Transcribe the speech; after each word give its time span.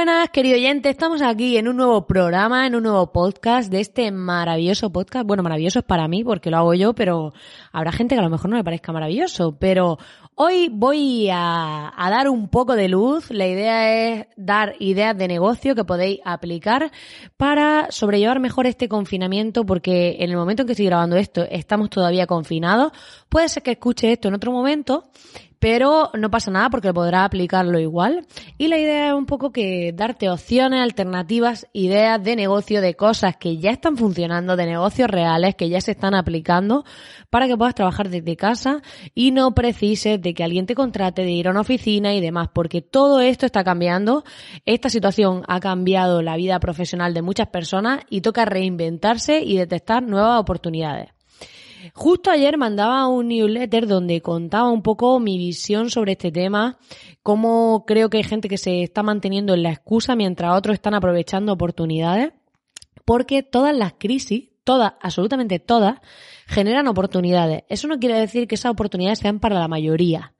Buenas, 0.00 0.30
querido 0.30 0.56
oyente. 0.56 0.88
Estamos 0.88 1.20
aquí 1.20 1.58
en 1.58 1.68
un 1.68 1.76
nuevo 1.76 2.06
programa, 2.06 2.66
en 2.66 2.74
un 2.74 2.84
nuevo 2.84 3.12
podcast 3.12 3.70
de 3.70 3.80
este 3.80 4.10
maravilloso 4.10 4.90
podcast. 4.90 5.26
Bueno, 5.26 5.42
maravilloso 5.42 5.80
es 5.80 5.84
para 5.84 6.08
mí 6.08 6.24
porque 6.24 6.50
lo 6.50 6.56
hago 6.56 6.72
yo, 6.72 6.94
pero 6.94 7.34
habrá 7.70 7.92
gente 7.92 8.14
que 8.14 8.18
a 8.18 8.24
lo 8.24 8.30
mejor 8.30 8.48
no 8.48 8.56
le 8.56 8.64
parezca 8.64 8.92
maravilloso. 8.92 9.58
Pero 9.58 9.98
hoy 10.36 10.70
voy 10.72 11.28
a, 11.30 11.92
a 11.94 12.10
dar 12.10 12.30
un 12.30 12.48
poco 12.48 12.76
de 12.76 12.88
luz. 12.88 13.30
La 13.30 13.46
idea 13.46 13.92
es 13.92 14.26
dar 14.38 14.74
ideas 14.78 15.18
de 15.18 15.28
negocio 15.28 15.74
que 15.74 15.84
podéis 15.84 16.20
aplicar 16.24 16.90
para 17.36 17.88
sobrellevar 17.90 18.40
mejor 18.40 18.66
este 18.66 18.88
confinamiento 18.88 19.66
porque 19.66 20.16
en 20.20 20.30
el 20.30 20.36
momento 20.38 20.62
en 20.62 20.66
que 20.66 20.72
estoy 20.72 20.86
grabando 20.86 21.16
esto 21.16 21.42
estamos 21.50 21.90
todavía 21.90 22.26
confinados. 22.26 22.92
Puede 23.28 23.50
ser 23.50 23.62
que 23.62 23.72
escuche 23.72 24.12
esto 24.12 24.28
en 24.28 24.34
otro 24.34 24.50
momento 24.50 25.10
pero 25.60 26.10
no 26.14 26.30
pasa 26.30 26.50
nada 26.50 26.70
porque 26.70 26.92
podrás 26.92 27.26
aplicarlo 27.26 27.78
igual. 27.78 28.26
Y 28.56 28.68
la 28.68 28.78
idea 28.78 29.08
es 29.08 29.14
un 29.14 29.26
poco 29.26 29.52
que 29.52 29.92
darte 29.94 30.30
opciones, 30.30 30.80
alternativas, 30.80 31.68
ideas 31.74 32.20
de 32.24 32.34
negocio, 32.34 32.80
de 32.80 32.96
cosas 32.96 33.36
que 33.36 33.58
ya 33.58 33.70
están 33.70 33.98
funcionando, 33.98 34.56
de 34.56 34.66
negocios 34.66 35.10
reales 35.10 35.54
que 35.54 35.68
ya 35.68 35.80
se 35.82 35.92
están 35.92 36.14
aplicando 36.14 36.84
para 37.28 37.46
que 37.46 37.56
puedas 37.56 37.74
trabajar 37.74 38.08
desde 38.08 38.36
casa 38.36 38.80
y 39.14 39.32
no 39.32 39.54
precises 39.54 40.20
de 40.20 40.32
que 40.32 40.42
alguien 40.42 40.64
te 40.64 40.74
contrate, 40.74 41.22
de 41.22 41.30
ir 41.30 41.46
a 41.46 41.50
una 41.50 41.60
oficina 41.60 42.14
y 42.14 42.20
demás, 42.22 42.48
porque 42.52 42.80
todo 42.80 43.20
esto 43.20 43.44
está 43.44 43.62
cambiando. 43.62 44.24
Esta 44.64 44.88
situación 44.88 45.42
ha 45.46 45.60
cambiado 45.60 46.22
la 46.22 46.36
vida 46.36 46.58
profesional 46.58 47.12
de 47.12 47.20
muchas 47.22 47.48
personas 47.48 48.00
y 48.08 48.22
toca 48.22 48.46
reinventarse 48.46 49.42
y 49.42 49.58
detectar 49.58 50.02
nuevas 50.02 50.40
oportunidades. 50.40 51.19
Justo 51.94 52.30
ayer 52.30 52.56
mandaba 52.58 53.06
un 53.08 53.28
newsletter 53.28 53.86
donde 53.86 54.20
contaba 54.20 54.70
un 54.70 54.82
poco 54.82 55.18
mi 55.20 55.38
visión 55.38 55.90
sobre 55.90 56.12
este 56.12 56.32
tema, 56.32 56.78
cómo 57.22 57.84
creo 57.86 58.10
que 58.10 58.18
hay 58.18 58.24
gente 58.24 58.48
que 58.48 58.58
se 58.58 58.82
está 58.82 59.02
manteniendo 59.02 59.54
en 59.54 59.62
la 59.62 59.70
excusa 59.70 60.16
mientras 60.16 60.56
otros 60.56 60.74
están 60.74 60.94
aprovechando 60.94 61.52
oportunidades, 61.52 62.32
porque 63.04 63.42
todas 63.42 63.76
las 63.76 63.94
crisis, 63.98 64.50
todas, 64.64 64.94
absolutamente 65.00 65.58
todas, 65.58 65.98
generan 66.46 66.88
oportunidades. 66.88 67.64
Eso 67.68 67.88
no 67.88 67.98
quiere 67.98 68.18
decir 68.18 68.46
que 68.46 68.54
esas 68.54 68.72
oportunidades 68.72 69.18
sean 69.18 69.40
para 69.40 69.58
la 69.58 69.68
mayoría 69.68 70.34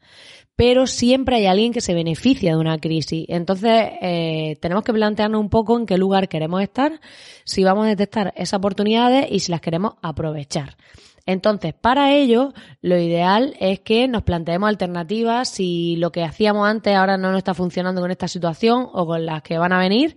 pero 0.60 0.86
siempre 0.86 1.36
hay 1.36 1.46
alguien 1.46 1.72
que 1.72 1.80
se 1.80 1.94
beneficia 1.94 2.52
de 2.52 2.60
una 2.60 2.76
crisis. 2.76 3.24
Entonces, 3.28 3.92
eh, 4.02 4.58
tenemos 4.60 4.84
que 4.84 4.92
plantearnos 4.92 5.40
un 5.40 5.48
poco 5.48 5.78
en 5.78 5.86
qué 5.86 5.96
lugar 5.96 6.28
queremos 6.28 6.60
estar, 6.60 7.00
si 7.44 7.64
vamos 7.64 7.86
a 7.86 7.88
detectar 7.88 8.34
esas 8.36 8.58
oportunidades 8.58 9.26
y 9.30 9.40
si 9.40 9.52
las 9.52 9.62
queremos 9.62 9.94
aprovechar. 10.02 10.76
Entonces, 11.26 11.74
para 11.74 12.12
ello, 12.12 12.52
lo 12.80 12.98
ideal 12.98 13.54
es 13.60 13.80
que 13.80 14.08
nos 14.08 14.22
planteemos 14.22 14.68
alternativas 14.68 15.48
si 15.48 15.96
lo 15.96 16.12
que 16.12 16.24
hacíamos 16.24 16.68
antes 16.68 16.94
ahora 16.94 17.16
no 17.16 17.30
nos 17.30 17.38
está 17.38 17.54
funcionando 17.54 18.00
con 18.00 18.10
esta 18.10 18.28
situación 18.28 18.88
o 18.92 19.06
con 19.06 19.26
las 19.26 19.42
que 19.42 19.58
van 19.58 19.72
a 19.72 19.78
venir, 19.78 20.16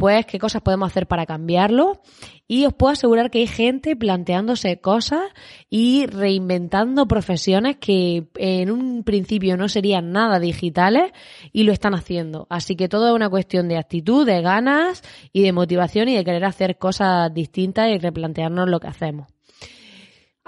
pues 0.00 0.24
qué 0.24 0.38
cosas 0.38 0.62
podemos 0.62 0.90
hacer 0.90 1.06
para 1.06 1.26
cambiarlo. 1.26 2.00
Y 2.48 2.64
os 2.64 2.72
puedo 2.72 2.94
asegurar 2.94 3.30
que 3.30 3.40
hay 3.40 3.46
gente 3.46 3.94
planteándose 3.96 4.80
cosas 4.80 5.20
y 5.68 6.06
reinventando 6.06 7.06
profesiones 7.06 7.76
que 7.76 8.26
en 8.36 8.70
un 8.70 9.04
principio 9.04 9.58
no 9.58 9.68
serían 9.68 10.10
nada 10.10 10.40
digitales 10.40 11.12
y 11.52 11.64
lo 11.64 11.72
están 11.72 11.94
haciendo. 11.94 12.46
Así 12.48 12.76
que 12.76 12.88
todo 12.88 13.08
es 13.08 13.14
una 13.14 13.28
cuestión 13.28 13.68
de 13.68 13.76
actitud, 13.76 14.26
de 14.26 14.40
ganas 14.40 15.02
y 15.34 15.42
de 15.42 15.52
motivación 15.52 16.08
y 16.08 16.16
de 16.16 16.24
querer 16.24 16.46
hacer 16.46 16.78
cosas 16.78 17.32
distintas 17.34 17.90
y 17.90 17.98
replantearnos 17.98 18.70
lo 18.70 18.80
que 18.80 18.88
hacemos. 18.88 19.28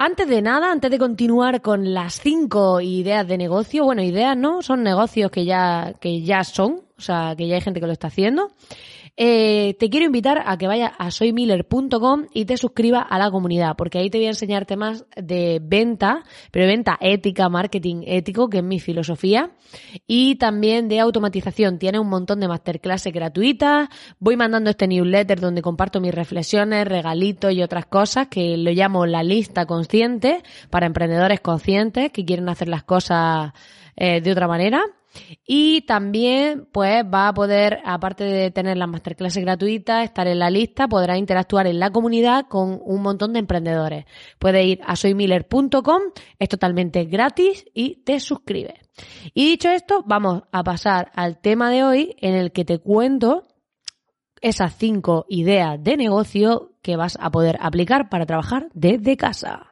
Antes 0.05 0.27
de 0.27 0.43
nada, 0.43 0.73
antes 0.73 0.91
de 0.91 0.99
continuar 0.99 1.63
con 1.63 1.95
las 1.95 2.15
cinco 2.15 2.81
ideas 2.81 3.25
de 3.29 3.39
negocio, 3.39 3.85
bueno, 3.85 4.03
ideas 4.03 4.37
no, 4.37 4.61
son 4.61 4.83
negocios 4.83 5.31
que 5.31 5.45
ya, 5.45 5.95
que 6.01 6.23
ya 6.23 6.43
son, 6.43 6.81
o 6.99 7.01
sea, 7.01 7.37
que 7.39 7.47
ya 7.47 7.55
hay 7.55 7.61
gente 7.61 7.79
que 7.79 7.87
lo 7.87 7.93
está 7.93 8.09
haciendo. 8.09 8.51
Eh, 9.15 9.77
te 9.79 9.91
quiero 9.91 10.07
invitar 10.07 10.43
a 10.47 10.57
que 10.57 10.67
vayas 10.67 10.93
a 10.99 11.11
soymiller.com 11.11 12.29
y 12.33 12.47
te 12.47 12.57
suscribas 12.57 13.05
a 13.11 13.19
la 13.19 13.31
comunidad, 13.31 13.77
porque 13.77 13.99
ahí 13.99 14.09
te 14.09 14.17
voy 14.17 14.27
a 14.27 14.31
enseñar 14.31 14.65
temas 14.65 15.05
de 15.17 15.61
venta, 15.63 16.25
pero 16.51 16.67
venta 16.67 16.97
ética, 16.99 17.51
marketing 17.51 18.05
ético, 18.07 18.49
que 18.49 18.59
es 18.59 18.65
mi 18.65 18.81
filosofía, 18.81 19.51
y 20.07 20.37
también 20.37 20.89
de 20.89 21.01
automatización. 21.01 21.79
Tiene 21.79 21.99
un 21.99 22.09
montón 22.09 22.41
de 22.41 22.49
masterclasses 22.49 23.13
gratuitas. 23.13 23.89
Voy 24.19 24.37
mandando 24.37 24.71
este 24.71 24.89
newsletter 24.89 25.41
donde 25.41 25.61
comparto 25.61 26.01
mis 26.01 26.15
reflexiones, 26.15 26.89
regalitos 26.89 27.53
y 27.53 27.63
otras 27.63 27.87
cosas 27.87 28.29
que 28.29 28.57
lo 28.57 28.71
llamo 28.71 29.05
la 29.05 29.23
lista 29.23 29.67
consciente 29.67 30.43
para 30.71 30.87
emprendedores 30.87 31.41
conscientes 31.41 32.13
que 32.13 32.25
quieren 32.25 32.49
hacer 32.49 32.69
las 32.69 32.83
cosas 32.83 33.53
eh, 33.95 34.23
de 34.23 34.33
otra 34.33 34.49
manera. 34.49 34.83
Y 35.47 35.83
también, 35.83 36.67
pues, 36.73 37.05
va 37.05 37.29
a 37.29 37.35
poder, 37.35 37.81
aparte 37.85 38.25
de 38.25 38.51
tener 38.51 38.77
las 38.77 38.89
masterclasses 38.89 39.43
gratuitas, 39.43 40.05
estar 40.05 40.27
en 40.27 40.39
la 40.39 40.51
lista, 40.51 40.89
podrá 40.89 41.17
interactuar 41.17 41.67
en 41.67 41.79
la 41.79 41.91
comunidad 41.91 42.47
con 42.49 42.81
un 42.83 43.03
montón 43.03 43.33
de 43.33 43.41
emprendedores. 43.41 44.05
Puedes 44.39 44.65
ir 44.65 44.81
a 44.87 44.97
soymiller.com, 44.97 46.03
es 46.39 46.49
totalmente 46.49 47.05
gratis 47.05 47.65
y 47.75 48.03
te 48.05 48.21
suscribes. 48.21 48.75
Y 49.35 49.51
dicho 49.51 49.71
esto, 49.71 50.05
vamos 50.07 50.43
a 50.53 50.63
pasar 50.63 51.11
al 51.15 51.41
tema 51.41 51.71
de 51.71 51.85
hoy 51.85 52.17
en 52.19 52.35
el 52.35 52.53
que 52.53 52.65
te 52.65 52.79
cuento 52.79 53.45
esas 54.41 54.75
cinco 54.77 55.25
ideas 55.29 55.83
de 55.83 55.97
negocio 55.97 56.73
que 56.83 56.97
vas 56.97 57.17
a 57.21 57.31
poder 57.31 57.57
aplicar 57.61 58.09
para 58.09 58.27
trabajar 58.27 58.69
desde 58.75 59.17
casa. 59.17 59.72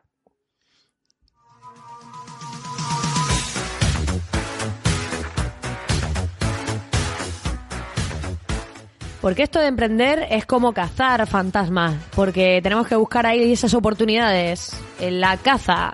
Porque 9.20 9.42
esto 9.42 9.60
de 9.60 9.66
emprender 9.66 10.26
es 10.30 10.46
como 10.46 10.72
cazar 10.72 11.26
fantasmas, 11.26 11.94
porque 12.16 12.60
tenemos 12.62 12.86
que 12.86 12.96
buscar 12.96 13.26
ahí 13.26 13.52
esas 13.52 13.74
oportunidades 13.74 14.72
en 14.98 15.20
la 15.20 15.36
caza. 15.36 15.92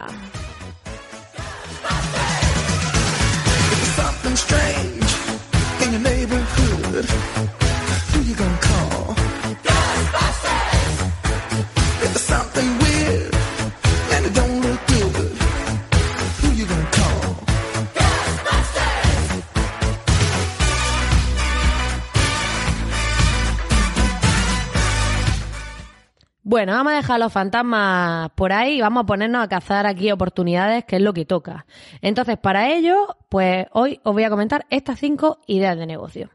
Bueno, 26.57 26.73
vamos 26.73 26.95
a 26.95 26.97
dejar 26.97 27.21
los 27.21 27.31
fantasmas 27.31 28.31
por 28.35 28.51
ahí 28.51 28.79
y 28.79 28.81
vamos 28.81 29.03
a 29.03 29.07
ponernos 29.07 29.45
a 29.45 29.47
cazar 29.47 29.85
aquí 29.85 30.11
oportunidades, 30.11 30.87
que 30.87 30.97
es 30.97 31.03
lo 31.03 31.13
que 31.13 31.27
toca. 31.27 31.67
Entonces, 32.01 32.39
para 32.39 32.73
ello, 32.73 33.15
pues 33.29 33.67
hoy 33.73 34.01
os 34.05 34.15
voy 34.15 34.25
a 34.25 34.31
comentar 34.31 34.65
estas 34.71 34.99
cinco 34.99 35.39
ideas 35.47 35.77
de 35.77 35.85
negocio. 35.85 36.31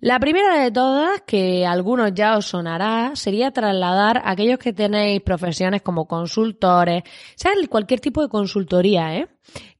La 0.00 0.18
primera 0.18 0.60
de 0.60 0.72
todas, 0.72 1.20
que 1.24 1.64
a 1.64 1.70
algunos 1.70 2.12
ya 2.14 2.36
os 2.36 2.46
sonará, 2.46 3.12
sería 3.14 3.52
trasladar 3.52 4.18
a 4.18 4.32
aquellos 4.32 4.58
que 4.58 4.72
tenéis 4.72 5.20
profesiones 5.20 5.82
como 5.82 6.06
consultores, 6.06 7.04
sea 7.36 7.52
cualquier 7.68 8.00
tipo 8.00 8.22
de 8.22 8.28
consultoría, 8.28 9.18
¿eh? 9.18 9.28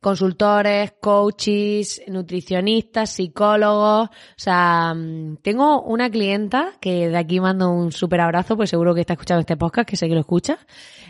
Consultores, 0.00 0.94
coaches, 1.00 2.00
nutricionistas, 2.06 3.11
psicólogos. 3.11 4.08
O 4.08 4.12
sea, 4.37 4.94
mm, 4.94 5.37
tengo 5.43 5.82
una 5.82 6.11
clienta 6.11 6.73
que 6.81 7.08
de 7.08 7.19
aquí 7.19 7.38
mando 7.38 7.70
un 7.70 7.93
súper 7.93 8.23
abrazo, 8.23 8.56
pues 8.56 8.70
seguro 8.70 8.94
que 8.94 9.02
está 9.02 9.12
escuchando 9.12 9.41
este 9.41 9.56
podcast, 9.58 9.88
que 9.88 9.97
sé 9.97 10.08
que 10.08 10.14
lo 10.14 10.20
escucha, 10.20 10.58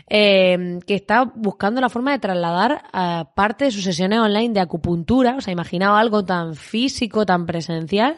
eh, 0.09 0.79
que 0.85 0.95
está 0.95 1.23
buscando 1.23 1.79
la 1.79 1.89
forma 1.89 2.11
de 2.11 2.19
trasladar 2.19 2.83
a 2.91 3.31
parte 3.33 3.65
de 3.65 3.71
sus 3.71 3.83
sesiones 3.83 4.19
online 4.19 4.53
de 4.53 4.59
acupuntura. 4.59 5.35
O 5.37 5.41
sea, 5.41 5.53
imaginaos 5.53 5.99
algo 5.99 6.25
tan 6.25 6.55
físico, 6.55 7.25
tan 7.25 7.45
presencial, 7.45 8.17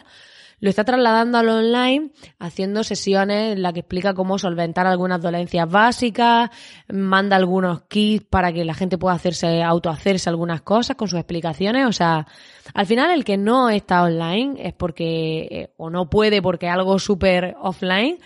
lo 0.63 0.69
está 0.69 0.85
trasladando 0.85 1.37
al 1.39 1.49
online, 1.49 2.11
haciendo 2.39 2.85
sesiones 2.85 3.51
en 3.51 3.61
las 3.61 3.73
que 3.73 3.81
explica 3.81 4.13
cómo 4.13 4.39
solventar 4.39 4.87
algunas 4.87 5.21
dolencias 5.21 5.69
básicas, 5.69 6.51
manda 6.87 7.35
algunos 7.35 7.81
kits 7.89 8.25
para 8.29 8.53
que 8.53 8.63
la 8.63 8.73
gente 8.73 8.97
pueda 8.97 9.13
hacerse, 9.13 9.61
autohacerse 9.61 10.29
algunas 10.29 10.61
cosas 10.61 10.95
con 10.95 11.09
sus 11.09 11.19
explicaciones. 11.19 11.85
O 11.85 11.91
sea, 11.91 12.27
al 12.73 12.85
final 12.85 13.11
el 13.11 13.25
que 13.25 13.35
no 13.35 13.69
está 13.69 14.03
online 14.03 14.55
es 14.65 14.71
porque, 14.71 15.47
eh, 15.51 15.73
o 15.75 15.89
no 15.89 16.09
puede 16.09 16.41
porque 16.41 16.67
es 16.67 16.71
algo 16.71 16.97
súper 16.97 17.57
offline, 17.59 18.19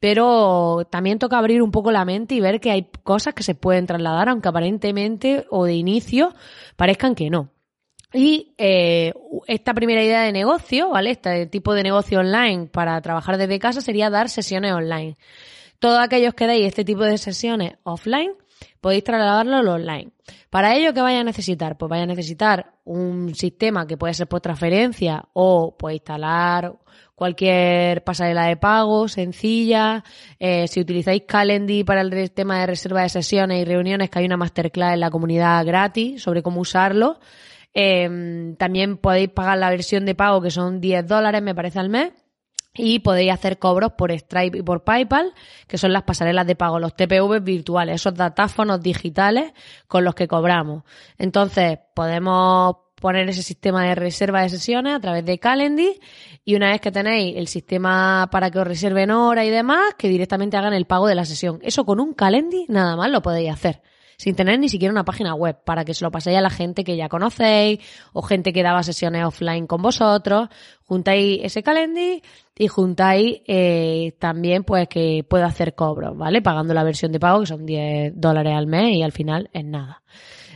pero 0.00 0.88
también 0.90 1.20
toca 1.20 1.38
abrir 1.38 1.62
un 1.62 1.70
poco 1.70 1.92
la 1.92 2.04
mente 2.04 2.34
y 2.34 2.40
ver 2.40 2.58
que 2.58 2.72
hay 2.72 2.90
cosas 3.04 3.34
que 3.34 3.44
se 3.44 3.54
pueden 3.54 3.86
trasladar, 3.86 4.28
aunque 4.28 4.48
aparentemente 4.48 5.46
o 5.48 5.64
de 5.64 5.74
inicio 5.74 6.34
parezcan 6.74 7.14
que 7.14 7.30
no. 7.30 7.53
Y 8.14 8.54
eh, 8.58 9.12
esta 9.48 9.74
primera 9.74 10.02
idea 10.02 10.22
de 10.22 10.30
negocio, 10.30 10.90
¿vale? 10.90 11.10
Este 11.10 11.46
tipo 11.46 11.74
de 11.74 11.82
negocio 11.82 12.20
online 12.20 12.66
para 12.66 13.00
trabajar 13.00 13.36
desde 13.38 13.58
casa 13.58 13.80
sería 13.80 14.08
dar 14.08 14.28
sesiones 14.28 14.72
online. 14.72 15.18
Todos 15.80 15.98
aquellos 15.98 16.32
que 16.34 16.46
deis 16.46 16.64
este 16.64 16.84
tipo 16.84 17.02
de 17.02 17.18
sesiones 17.18 17.74
offline, 17.82 18.30
podéis 18.80 19.02
trasladarlo 19.02 19.56
al 19.56 19.68
online. 19.68 20.12
Para 20.48 20.76
ello, 20.76 20.94
¿qué 20.94 21.00
vais 21.00 21.18
a 21.18 21.24
necesitar? 21.24 21.76
Pues 21.76 21.90
vais 21.90 22.04
a 22.04 22.06
necesitar 22.06 22.74
un 22.84 23.34
sistema 23.34 23.84
que 23.84 23.96
puede 23.96 24.14
ser 24.14 24.28
por 24.28 24.40
transferencia 24.40 25.24
o 25.32 25.76
puede 25.76 25.96
instalar 25.96 26.72
cualquier 27.16 28.04
pasarela 28.04 28.46
de 28.46 28.56
pago 28.56 29.08
sencilla. 29.08 30.04
Eh, 30.38 30.68
si 30.68 30.80
utilizáis 30.80 31.22
Calendly 31.26 31.82
para 31.82 32.02
el 32.02 32.30
tema 32.30 32.60
de 32.60 32.66
reserva 32.66 33.02
de 33.02 33.08
sesiones 33.08 33.60
y 33.60 33.64
reuniones, 33.64 34.08
que 34.08 34.20
hay 34.20 34.26
una 34.26 34.36
masterclass 34.36 34.94
en 34.94 35.00
la 35.00 35.10
comunidad 35.10 35.66
gratis 35.66 36.22
sobre 36.22 36.44
cómo 36.44 36.60
usarlo. 36.60 37.18
Eh, 37.74 38.54
también 38.56 38.96
podéis 38.96 39.30
pagar 39.30 39.58
la 39.58 39.70
versión 39.70 40.06
de 40.06 40.14
pago 40.14 40.40
que 40.40 40.50
son 40.50 40.80
10 40.80 41.06
dólares, 41.06 41.42
me 41.42 41.54
parece, 41.54 41.80
al 41.80 41.90
mes. 41.90 42.12
Y 42.76 43.00
podéis 43.00 43.32
hacer 43.32 43.58
cobros 43.58 43.92
por 43.92 44.10
Stripe 44.10 44.58
y 44.58 44.62
por 44.62 44.82
PayPal, 44.82 45.32
que 45.68 45.78
son 45.78 45.92
las 45.92 46.02
pasarelas 46.02 46.44
de 46.46 46.56
pago, 46.56 46.80
los 46.80 46.96
TPV 46.96 47.40
virtuales, 47.40 47.96
esos 47.96 48.14
datáfonos 48.14 48.80
digitales 48.80 49.52
con 49.86 50.02
los 50.02 50.16
que 50.16 50.26
cobramos. 50.26 50.82
Entonces, 51.16 51.78
podemos 51.94 52.76
poner 53.00 53.28
ese 53.28 53.44
sistema 53.44 53.84
de 53.84 53.94
reserva 53.94 54.42
de 54.42 54.48
sesiones 54.48 54.94
a 54.94 55.00
través 55.00 55.24
de 55.24 55.38
Calendly 55.38 56.00
y 56.44 56.56
una 56.56 56.70
vez 56.70 56.80
que 56.80 56.90
tenéis 56.90 57.36
el 57.36 57.46
sistema 57.46 58.28
para 58.32 58.50
que 58.50 58.58
os 58.58 58.66
reserven 58.66 59.10
hora 59.12 59.44
y 59.44 59.50
demás, 59.50 59.94
que 59.96 60.08
directamente 60.08 60.56
hagan 60.56 60.72
el 60.72 60.86
pago 60.86 61.06
de 61.06 61.14
la 61.14 61.24
sesión. 61.24 61.60
Eso 61.62 61.84
con 61.84 62.00
un 62.00 62.12
Calendly 62.14 62.66
nada 62.68 62.96
más 62.96 63.10
lo 63.10 63.22
podéis 63.22 63.52
hacer 63.52 63.82
sin 64.16 64.34
tener 64.34 64.58
ni 64.58 64.68
siquiera 64.68 64.92
una 64.92 65.04
página 65.04 65.34
web, 65.34 65.56
para 65.64 65.84
que 65.84 65.94
se 65.94 66.04
lo 66.04 66.10
paséis 66.10 66.38
a 66.38 66.40
la 66.40 66.50
gente 66.50 66.84
que 66.84 66.96
ya 66.96 67.08
conocéis 67.08 67.80
o 68.12 68.22
gente 68.22 68.52
que 68.52 68.62
daba 68.62 68.82
sesiones 68.82 69.24
offline 69.24 69.66
con 69.66 69.82
vosotros. 69.82 70.48
Juntáis 70.84 71.40
ese 71.42 71.62
calendario 71.62 72.20
y 72.56 72.68
juntáis 72.68 73.40
eh, 73.46 74.14
también 74.18 74.64
pues 74.64 74.88
que 74.88 75.24
pueda 75.28 75.46
hacer 75.46 75.74
cobros, 75.74 76.16
¿vale? 76.16 76.42
Pagando 76.42 76.74
la 76.74 76.84
versión 76.84 77.12
de 77.12 77.20
pago 77.20 77.40
que 77.40 77.46
son 77.46 77.66
10 77.66 78.12
dólares 78.16 78.54
al 78.54 78.66
mes 78.66 78.96
y 78.96 79.02
al 79.02 79.12
final 79.12 79.50
es 79.52 79.64
nada. 79.64 80.02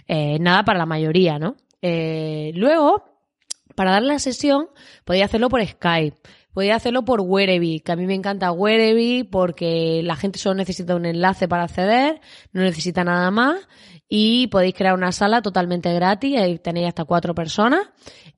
Eh, 0.06 0.38
nada 0.40 0.64
para 0.64 0.78
la 0.78 0.86
mayoría, 0.86 1.38
¿no? 1.38 1.56
Eh, 1.82 2.52
luego, 2.54 3.04
para 3.74 3.92
dar 3.92 4.02
la 4.02 4.18
sesión, 4.18 4.68
podéis 5.04 5.26
hacerlo 5.26 5.48
por 5.48 5.64
Skype. 5.64 6.16
Podéis 6.58 6.74
hacerlo 6.74 7.04
por 7.04 7.20
Whereby, 7.20 7.78
que 7.78 7.92
a 7.92 7.94
mí 7.94 8.04
me 8.04 8.16
encanta 8.16 8.50
Whereby 8.50 9.22
porque 9.22 10.00
la 10.02 10.16
gente 10.16 10.40
solo 10.40 10.56
necesita 10.56 10.96
un 10.96 11.06
enlace 11.06 11.46
para 11.46 11.62
acceder, 11.62 12.20
no 12.50 12.62
necesita 12.62 13.04
nada 13.04 13.30
más 13.30 13.60
y 14.08 14.48
podéis 14.48 14.74
crear 14.74 14.94
una 14.94 15.12
sala 15.12 15.40
totalmente 15.40 15.94
gratis, 15.94 16.36
ahí 16.36 16.58
tenéis 16.58 16.88
hasta 16.88 17.04
cuatro 17.04 17.32
personas 17.32 17.82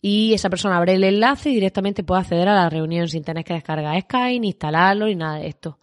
y 0.03 0.35
esa 0.35 0.51
persona 0.51 0.77
abre 0.77 0.97
el 0.97 1.05
enlace 1.05 1.49
y 1.49 1.55
directamente 1.55 2.05
puede 2.05 2.21
acceder 2.21 2.47
a 2.51 2.55
la 2.55 2.69
reunión 2.69 3.09
sin 3.09 3.25
tener 3.25 3.43
que 3.43 3.55
descargar 3.55 3.99
Skype, 3.99 4.39
ni 4.39 4.49
instalarlo, 4.49 5.07
ni 5.07 5.15
nada 5.15 5.39
de 5.39 5.49
esto. 5.49 5.79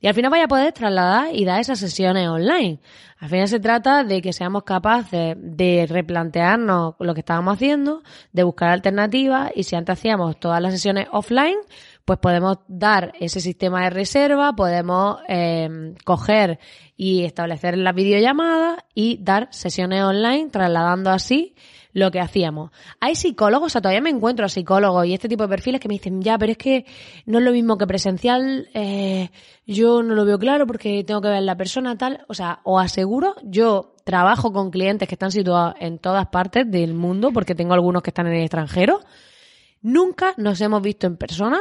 Y 0.00 0.06
al 0.06 0.14
final 0.14 0.30
vaya 0.30 0.44
a 0.44 0.48
poder 0.48 0.72
trasladar 0.72 1.28
y 1.34 1.44
dar 1.44 1.60
esas 1.60 1.78
sesiones 1.78 2.26
online. 2.26 2.80
Al 3.18 3.28
final 3.28 3.48
se 3.48 3.60
trata 3.60 4.02
de 4.02 4.22
que 4.22 4.32
seamos 4.32 4.62
capaces 4.62 5.36
de 5.38 5.86
replantearnos 5.86 6.94
lo 6.98 7.14
que 7.14 7.20
estábamos 7.20 7.54
haciendo, 7.54 8.02
de 8.32 8.42
buscar 8.42 8.70
alternativas 8.70 9.52
y 9.54 9.64
si 9.64 9.76
antes 9.76 9.98
hacíamos 9.98 10.40
todas 10.40 10.62
las 10.62 10.72
sesiones 10.72 11.06
offline, 11.12 11.58
pues 12.06 12.18
podemos 12.18 12.60
dar 12.66 13.12
ese 13.20 13.40
sistema 13.40 13.84
de 13.84 13.90
reserva, 13.90 14.54
podemos 14.54 15.18
eh, 15.28 15.94
coger 16.04 16.58
y 16.96 17.24
establecer 17.24 17.76
las 17.76 17.94
videollamadas 17.94 18.78
y 18.94 19.18
dar 19.22 19.48
sesiones 19.52 20.02
online, 20.02 20.48
trasladando 20.48 21.10
así 21.10 21.54
lo 21.92 22.10
que 22.10 22.20
hacíamos. 22.20 22.70
Hay 23.00 23.14
psicólogos, 23.14 23.66
o 23.66 23.70
sea, 23.70 23.80
todavía 23.80 24.00
me 24.00 24.10
encuentro 24.10 24.46
a 24.46 24.48
psicólogos 24.48 25.06
y 25.06 25.14
este 25.14 25.28
tipo 25.28 25.42
de 25.44 25.48
perfiles 25.48 25.80
que 25.80 25.88
me 25.88 25.94
dicen, 25.94 26.22
ya, 26.22 26.38
pero 26.38 26.52
es 26.52 26.58
que 26.58 26.86
no 27.26 27.38
es 27.38 27.44
lo 27.44 27.52
mismo 27.52 27.78
que 27.78 27.86
presencial, 27.86 28.68
eh, 28.74 29.30
yo 29.66 30.02
no 30.02 30.14
lo 30.14 30.24
veo 30.24 30.38
claro 30.38 30.66
porque 30.66 31.04
tengo 31.04 31.20
que 31.20 31.28
ver 31.28 31.42
la 31.42 31.56
persona 31.56 31.96
tal. 31.96 32.24
O 32.28 32.34
sea, 32.34 32.60
os 32.64 32.82
aseguro, 32.82 33.34
yo 33.42 33.94
trabajo 34.04 34.52
con 34.52 34.70
clientes 34.70 35.08
que 35.08 35.14
están 35.14 35.32
situados 35.32 35.74
en 35.80 35.98
todas 35.98 36.26
partes 36.28 36.70
del 36.70 36.94
mundo 36.94 37.30
porque 37.32 37.54
tengo 37.54 37.74
algunos 37.74 38.02
que 38.02 38.10
están 38.10 38.26
en 38.26 38.34
el 38.34 38.42
extranjero. 38.42 39.00
Nunca 39.82 40.34
nos 40.36 40.60
hemos 40.60 40.82
visto 40.82 41.06
en 41.06 41.16
persona, 41.16 41.58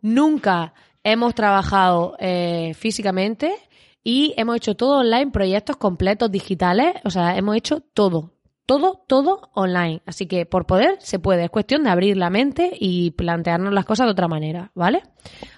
nunca 0.00 0.74
hemos 1.04 1.34
trabajado 1.34 2.16
eh, 2.18 2.72
físicamente 2.74 3.54
y 4.02 4.34
hemos 4.36 4.56
hecho 4.56 4.74
todo 4.74 4.98
online, 4.98 5.30
proyectos 5.30 5.76
completos 5.76 6.30
digitales, 6.30 6.94
o 7.04 7.10
sea, 7.10 7.36
hemos 7.36 7.56
hecho 7.56 7.80
todo, 7.80 8.32
todo, 8.66 9.04
todo 9.06 9.50
online. 9.54 10.02
Así 10.06 10.26
que 10.26 10.46
por 10.46 10.66
poder 10.66 10.96
se 11.00 11.18
puede. 11.18 11.44
Es 11.44 11.50
cuestión 11.50 11.84
de 11.84 11.90
abrir 11.90 12.16
la 12.16 12.30
mente 12.30 12.72
y 12.78 13.10
plantearnos 13.12 13.72
las 13.72 13.84
cosas 13.84 14.06
de 14.06 14.12
otra 14.12 14.28
manera, 14.28 14.70
¿vale? 14.74 15.02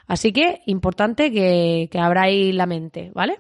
Así 0.07 0.33
que 0.33 0.63
importante 0.67 1.33
que, 1.33 1.89
que 1.91 1.99
abráis 1.99 2.55
la 2.55 2.67
mente, 2.67 3.11
¿vale? 3.15 3.39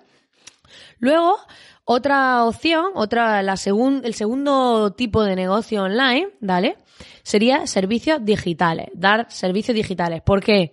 Luego, 0.99 1.39
otra 1.85 2.45
opción, 2.45 2.87
otra, 2.95 3.43
la 3.43 3.57
segun, 3.57 4.03
el 4.05 4.15
segundo 4.15 4.93
tipo 4.95 5.23
de 5.23 5.37
negocio 5.37 5.85
online, 5.85 6.31
¿vale? 6.41 6.77
Sería 7.23 7.67
servicios 7.67 8.25
digitales, 8.25 8.89
dar 8.95 9.31
servicios 9.31 9.75
digitales. 9.75 10.23
¿Por 10.23 10.43
qué? 10.43 10.73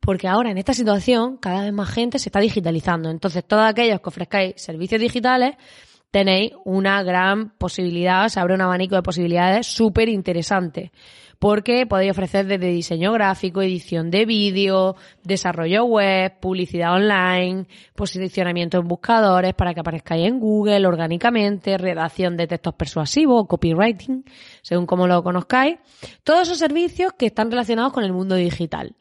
Porque 0.00 0.28
ahora 0.28 0.50
en 0.50 0.58
esta 0.58 0.74
situación 0.74 1.38
cada 1.38 1.62
vez 1.62 1.72
más 1.72 1.90
gente 1.90 2.18
se 2.18 2.28
está 2.28 2.40
digitalizando. 2.40 3.10
Entonces, 3.10 3.44
todos 3.46 3.64
aquellos 3.64 4.00
que 4.00 4.08
ofrezcáis 4.08 4.54
servicios 4.56 5.00
digitales, 5.00 5.56
tenéis 6.14 6.52
una 6.64 7.02
gran 7.02 7.50
posibilidad, 7.58 8.28
se 8.28 8.38
abre 8.38 8.54
un 8.54 8.60
abanico 8.60 8.94
de 8.94 9.02
posibilidades 9.02 9.66
súper 9.66 10.08
interesante. 10.08 10.92
Porque 11.40 11.86
podéis 11.86 12.12
ofrecer 12.12 12.46
desde 12.46 12.68
diseño 12.68 13.12
gráfico, 13.12 13.62
edición 13.62 14.12
de 14.12 14.24
vídeo, 14.24 14.94
desarrollo 15.24 15.84
web, 15.86 16.38
publicidad 16.38 16.94
online, 16.94 17.66
posicionamiento 17.96 18.78
en 18.78 18.86
buscadores 18.86 19.54
para 19.54 19.74
que 19.74 19.80
aparezcáis 19.80 20.28
en 20.28 20.38
Google 20.38 20.86
orgánicamente, 20.86 21.78
redacción 21.78 22.36
de 22.36 22.46
textos 22.46 22.74
persuasivos, 22.74 23.48
copywriting, 23.48 24.24
según 24.62 24.86
como 24.86 25.08
lo 25.08 25.20
conozcáis. 25.24 25.78
Todos 26.22 26.42
esos 26.42 26.58
servicios 26.58 27.12
que 27.18 27.26
están 27.26 27.50
relacionados 27.50 27.92
con 27.92 28.04
el 28.04 28.12
mundo 28.12 28.36
digital. 28.36 28.94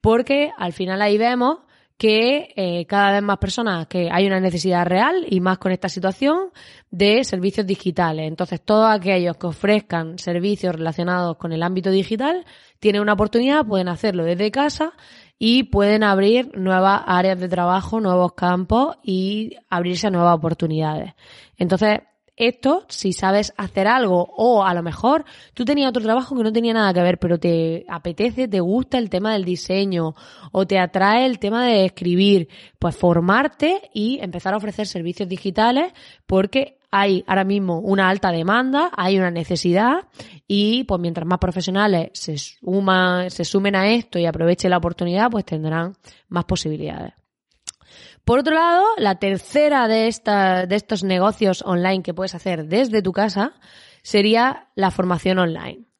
Porque 0.00 0.52
al 0.56 0.72
final 0.72 1.02
ahí 1.02 1.18
vemos 1.18 1.58
que 2.00 2.54
eh, 2.56 2.86
cada 2.86 3.12
vez 3.12 3.22
más 3.22 3.36
personas, 3.36 3.86
que 3.86 4.08
hay 4.10 4.26
una 4.26 4.40
necesidad 4.40 4.86
real 4.86 5.26
y 5.28 5.38
más 5.40 5.58
con 5.58 5.70
esta 5.70 5.90
situación 5.90 6.48
de 6.90 7.22
servicios 7.24 7.66
digitales. 7.66 8.26
Entonces, 8.26 8.62
todos 8.62 8.90
aquellos 8.90 9.36
que 9.36 9.48
ofrezcan 9.48 10.18
servicios 10.18 10.74
relacionados 10.74 11.36
con 11.36 11.52
el 11.52 11.62
ámbito 11.62 11.90
digital 11.90 12.46
tienen 12.78 13.02
una 13.02 13.12
oportunidad, 13.12 13.66
pueden 13.66 13.88
hacerlo 13.88 14.24
desde 14.24 14.50
casa 14.50 14.94
y 15.38 15.64
pueden 15.64 16.02
abrir 16.02 16.56
nuevas 16.56 17.02
áreas 17.04 17.38
de 17.38 17.50
trabajo, 17.50 18.00
nuevos 18.00 18.32
campos 18.32 18.96
y 19.02 19.58
abrirse 19.68 20.06
a 20.06 20.10
nuevas 20.10 20.38
oportunidades. 20.38 21.12
Entonces, 21.58 21.98
esto, 22.40 22.84
si 22.88 23.12
sabes 23.12 23.52
hacer 23.56 23.86
algo 23.86 24.32
o 24.36 24.64
a 24.64 24.74
lo 24.74 24.82
mejor 24.82 25.24
tú 25.54 25.64
tenías 25.64 25.90
otro 25.90 26.02
trabajo 26.02 26.36
que 26.36 26.42
no 26.42 26.52
tenía 26.52 26.74
nada 26.74 26.92
que 26.94 27.02
ver, 27.02 27.18
pero 27.18 27.38
te 27.38 27.84
apetece, 27.88 28.48
te 28.48 28.60
gusta 28.60 28.98
el 28.98 29.10
tema 29.10 29.32
del 29.32 29.44
diseño 29.44 30.14
o 30.52 30.66
te 30.66 30.78
atrae 30.78 31.26
el 31.26 31.38
tema 31.38 31.66
de 31.66 31.84
escribir, 31.84 32.48
pues 32.78 32.96
formarte 32.96 33.90
y 33.92 34.18
empezar 34.20 34.54
a 34.54 34.56
ofrecer 34.56 34.86
servicios 34.86 35.28
digitales 35.28 35.92
porque 36.26 36.78
hay 36.90 37.24
ahora 37.26 37.44
mismo 37.44 37.78
una 37.78 38.08
alta 38.08 38.32
demanda, 38.32 38.90
hay 38.96 39.18
una 39.18 39.30
necesidad 39.30 40.08
y 40.48 40.84
pues 40.84 41.00
mientras 41.00 41.26
más 41.26 41.38
profesionales 41.38 42.10
se 42.14 42.36
suman, 42.38 43.30
se 43.30 43.44
sumen 43.44 43.76
a 43.76 43.92
esto 43.92 44.18
y 44.18 44.26
aprovechen 44.26 44.70
la 44.70 44.78
oportunidad, 44.78 45.30
pues 45.30 45.44
tendrán 45.44 45.94
más 46.28 46.44
posibilidades. 46.44 47.19
Por 48.24 48.40
otro 48.40 48.54
lado, 48.54 48.84
la 48.98 49.16
tercera 49.16 49.88
de, 49.88 50.08
esta, 50.08 50.66
de 50.66 50.76
estos 50.76 51.02
negocios 51.02 51.62
online 51.66 52.02
que 52.02 52.14
puedes 52.14 52.34
hacer 52.34 52.66
desde 52.66 53.02
tu 53.02 53.12
casa 53.12 53.54
sería 54.02 54.68
la 54.74 54.90
formación 54.90 55.38
online. 55.38 55.90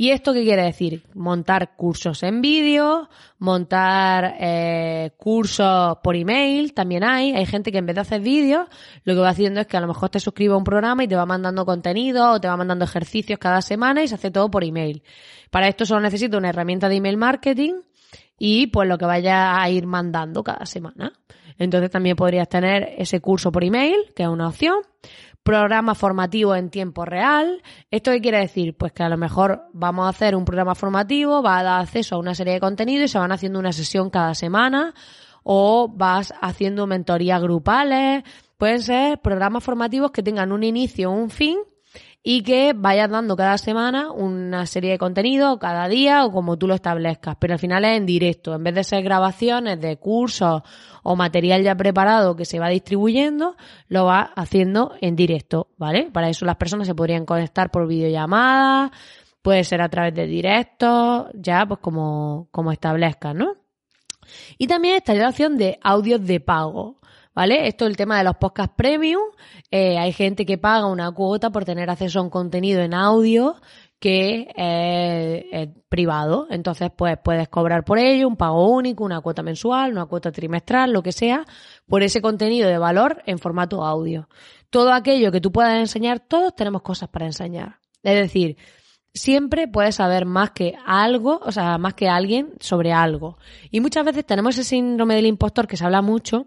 ¿Y 0.00 0.12
esto 0.12 0.32
qué 0.32 0.44
quiere 0.44 0.62
decir? 0.62 1.02
Montar 1.12 1.76
cursos 1.76 2.22
en 2.22 2.40
vídeo, 2.40 3.10
montar 3.38 4.34
eh, 4.40 5.10
cursos 5.18 5.98
por 6.02 6.16
email, 6.16 6.72
también 6.72 7.04
hay. 7.04 7.32
Hay 7.32 7.44
gente 7.44 7.70
que 7.70 7.76
en 7.76 7.84
vez 7.84 7.96
de 7.96 8.00
hacer 8.00 8.22
vídeos, 8.22 8.66
lo 9.04 9.12
que 9.12 9.20
va 9.20 9.28
haciendo 9.28 9.60
es 9.60 9.66
que 9.66 9.76
a 9.76 9.80
lo 9.82 9.86
mejor 9.86 10.08
te 10.08 10.18
suscribe 10.18 10.54
a 10.54 10.56
un 10.56 10.64
programa 10.64 11.04
y 11.04 11.06
te 11.06 11.16
va 11.16 11.26
mandando 11.26 11.66
contenido 11.66 12.30
o 12.30 12.40
te 12.40 12.48
va 12.48 12.56
mandando 12.56 12.86
ejercicios 12.86 13.38
cada 13.38 13.60
semana 13.60 14.02
y 14.02 14.08
se 14.08 14.14
hace 14.14 14.30
todo 14.30 14.50
por 14.50 14.64
email. 14.64 15.02
Para 15.50 15.68
esto 15.68 15.84
solo 15.84 16.00
necesito 16.00 16.38
una 16.38 16.48
herramienta 16.48 16.88
de 16.88 16.96
email 16.96 17.18
marketing 17.18 17.82
y 18.42 18.68
pues 18.68 18.88
lo 18.88 18.96
que 18.96 19.04
vaya 19.04 19.60
a 19.60 19.68
ir 19.68 19.86
mandando 19.86 20.42
cada 20.42 20.64
semana. 20.64 21.12
Entonces 21.58 21.90
también 21.90 22.16
podrías 22.16 22.48
tener 22.48 22.94
ese 22.96 23.20
curso 23.20 23.52
por 23.52 23.62
email, 23.62 23.96
que 24.16 24.22
es 24.22 24.28
una 24.30 24.48
opción. 24.48 24.78
Programa 25.42 25.94
formativo 25.94 26.56
en 26.56 26.70
tiempo 26.70 27.04
real. 27.04 27.62
¿Esto 27.90 28.10
qué 28.12 28.22
quiere 28.22 28.38
decir? 28.38 28.74
Pues 28.78 28.92
que 28.92 29.02
a 29.02 29.10
lo 29.10 29.18
mejor 29.18 29.64
vamos 29.74 30.06
a 30.06 30.08
hacer 30.08 30.34
un 30.34 30.46
programa 30.46 30.74
formativo, 30.74 31.42
va 31.42 31.58
a 31.58 31.62
dar 31.62 31.80
acceso 31.82 32.16
a 32.16 32.18
una 32.18 32.34
serie 32.34 32.54
de 32.54 32.60
contenidos 32.60 33.04
y 33.04 33.08
se 33.08 33.18
van 33.18 33.30
haciendo 33.30 33.58
una 33.58 33.72
sesión 33.72 34.08
cada 34.08 34.34
semana 34.34 34.94
o 35.42 35.88
vas 35.94 36.32
haciendo 36.40 36.86
mentorías 36.86 37.42
grupales. 37.42 38.24
Pueden 38.56 38.80
ser 38.80 39.18
programas 39.20 39.62
formativos 39.62 40.12
que 40.12 40.22
tengan 40.22 40.50
un 40.50 40.64
inicio 40.64 41.10
un 41.10 41.28
fin 41.28 41.58
y 42.22 42.42
que 42.42 42.74
vayas 42.76 43.10
dando 43.10 43.34
cada 43.34 43.56
semana 43.56 44.12
una 44.12 44.66
serie 44.66 44.92
de 44.92 44.98
contenido, 44.98 45.58
cada 45.58 45.88
día 45.88 46.24
o 46.24 46.32
como 46.32 46.58
tú 46.58 46.66
lo 46.66 46.74
establezcas, 46.74 47.36
pero 47.40 47.54
al 47.54 47.58
final 47.58 47.84
es 47.84 47.96
en 47.96 48.04
directo, 48.04 48.54
en 48.54 48.62
vez 48.62 48.74
de 48.74 48.84
ser 48.84 49.02
grabaciones 49.02 49.80
de 49.80 49.96
cursos 49.96 50.62
o 51.02 51.16
material 51.16 51.62
ya 51.62 51.74
preparado 51.74 52.36
que 52.36 52.44
se 52.44 52.58
va 52.58 52.68
distribuyendo, 52.68 53.56
lo 53.88 54.04
va 54.04 54.32
haciendo 54.36 54.94
en 55.00 55.16
directo, 55.16 55.68
¿vale? 55.78 56.10
Para 56.12 56.28
eso 56.28 56.44
las 56.44 56.56
personas 56.56 56.86
se 56.86 56.94
podrían 56.94 57.24
conectar 57.24 57.70
por 57.70 57.86
videollamada, 57.86 58.92
puede 59.40 59.64
ser 59.64 59.80
a 59.80 59.88
través 59.88 60.14
de 60.14 60.26
directos, 60.26 61.28
ya 61.32 61.64
pues 61.66 61.80
como, 61.80 62.48
como 62.50 62.70
establezcan, 62.70 63.38
¿no? 63.38 63.56
Y 64.58 64.66
también 64.66 64.96
estaría 64.96 65.22
la 65.22 65.30
opción 65.30 65.56
de 65.56 65.78
audios 65.82 66.24
de 66.24 66.38
pago. 66.40 66.99
¿Vale? 67.40 67.66
Esto 67.66 67.86
es 67.86 67.92
el 67.92 67.96
tema 67.96 68.18
de 68.18 68.24
los 68.24 68.36
podcasts 68.36 68.74
premium. 68.76 69.22
Eh, 69.70 69.96
hay 69.96 70.12
gente 70.12 70.44
que 70.44 70.58
paga 70.58 70.84
una 70.84 71.10
cuota 71.10 71.48
por 71.48 71.64
tener 71.64 71.88
acceso 71.88 72.18
a 72.18 72.22
un 72.22 72.28
contenido 72.28 72.82
en 72.82 72.92
audio 72.92 73.56
que 73.98 74.52
es 74.54 75.68
privado. 75.88 76.48
Entonces, 76.50 76.90
pues 76.94 77.16
puedes 77.24 77.48
cobrar 77.48 77.82
por 77.82 77.98
ello 77.98 78.28
un 78.28 78.36
pago 78.36 78.68
único, 78.68 79.04
una 79.04 79.22
cuota 79.22 79.42
mensual, 79.42 79.92
una 79.92 80.04
cuota 80.04 80.30
trimestral, 80.30 80.92
lo 80.92 81.02
que 81.02 81.12
sea, 81.12 81.46
por 81.86 82.02
ese 82.02 82.20
contenido 82.20 82.68
de 82.68 82.76
valor 82.76 83.22
en 83.24 83.38
formato 83.38 83.86
audio. 83.86 84.28
Todo 84.68 84.92
aquello 84.92 85.32
que 85.32 85.40
tú 85.40 85.50
puedas 85.50 85.78
enseñar, 85.78 86.20
todos 86.20 86.54
tenemos 86.54 86.82
cosas 86.82 87.08
para 87.08 87.24
enseñar. 87.24 87.78
Es 88.02 88.16
decir, 88.16 88.58
siempre 89.14 89.66
puedes 89.66 89.94
saber 89.94 90.26
más 90.26 90.50
que 90.50 90.74
algo, 90.84 91.40
o 91.42 91.52
sea, 91.52 91.78
más 91.78 91.94
que 91.94 92.06
alguien 92.06 92.52
sobre 92.60 92.92
algo. 92.92 93.38
Y 93.70 93.80
muchas 93.80 94.04
veces 94.04 94.26
tenemos 94.26 94.58
ese 94.58 94.68
síndrome 94.68 95.14
del 95.14 95.24
impostor 95.24 95.66
que 95.66 95.78
se 95.78 95.86
habla 95.86 96.02
mucho, 96.02 96.46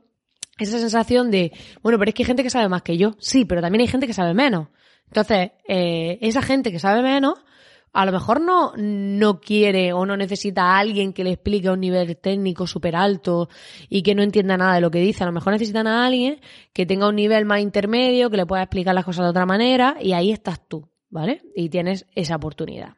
esa 0.59 0.79
sensación 0.79 1.31
de, 1.31 1.51
bueno, 1.81 1.97
pero 1.97 2.09
es 2.09 2.15
que 2.15 2.23
hay 2.23 2.27
gente 2.27 2.43
que 2.43 2.49
sabe 2.49 2.69
más 2.69 2.83
que 2.83 2.97
yo. 2.97 3.15
Sí, 3.19 3.45
pero 3.45 3.61
también 3.61 3.81
hay 3.81 3.87
gente 3.87 4.07
que 4.07 4.13
sabe 4.13 4.33
menos. 4.33 4.67
Entonces, 5.07 5.51
eh, 5.67 6.17
esa 6.21 6.41
gente 6.41 6.71
que 6.71 6.79
sabe 6.79 7.01
menos, 7.01 7.35
a 7.91 8.05
lo 8.05 8.11
mejor 8.11 8.41
no, 8.41 8.73
no 8.75 9.39
quiere 9.39 9.93
o 9.93 10.05
no 10.05 10.17
necesita 10.17 10.63
a 10.63 10.79
alguien 10.79 11.13
que 11.13 11.23
le 11.23 11.31
explique 11.33 11.67
a 11.67 11.73
un 11.73 11.79
nivel 11.79 12.17
técnico 12.17 12.65
súper 12.65 12.95
alto 12.95 13.49
y 13.89 14.01
que 14.01 14.15
no 14.15 14.23
entienda 14.23 14.57
nada 14.57 14.75
de 14.75 14.81
lo 14.81 14.89
que 14.89 14.99
dice. 14.99 15.23
A 15.23 15.27
lo 15.27 15.33
mejor 15.33 15.53
necesitan 15.53 15.85
a 15.85 16.05
alguien 16.05 16.39
que 16.73 16.85
tenga 16.85 17.07
un 17.07 17.15
nivel 17.15 17.45
más 17.45 17.59
intermedio, 17.59 18.29
que 18.29 18.37
le 18.37 18.45
pueda 18.45 18.63
explicar 18.63 18.95
las 18.95 19.05
cosas 19.05 19.25
de 19.25 19.29
otra 19.29 19.45
manera 19.45 19.97
y 20.01 20.13
ahí 20.13 20.31
estás 20.31 20.67
tú, 20.67 20.89
¿vale? 21.09 21.43
Y 21.55 21.69
tienes 21.69 22.07
esa 22.15 22.35
oportunidad. 22.35 22.95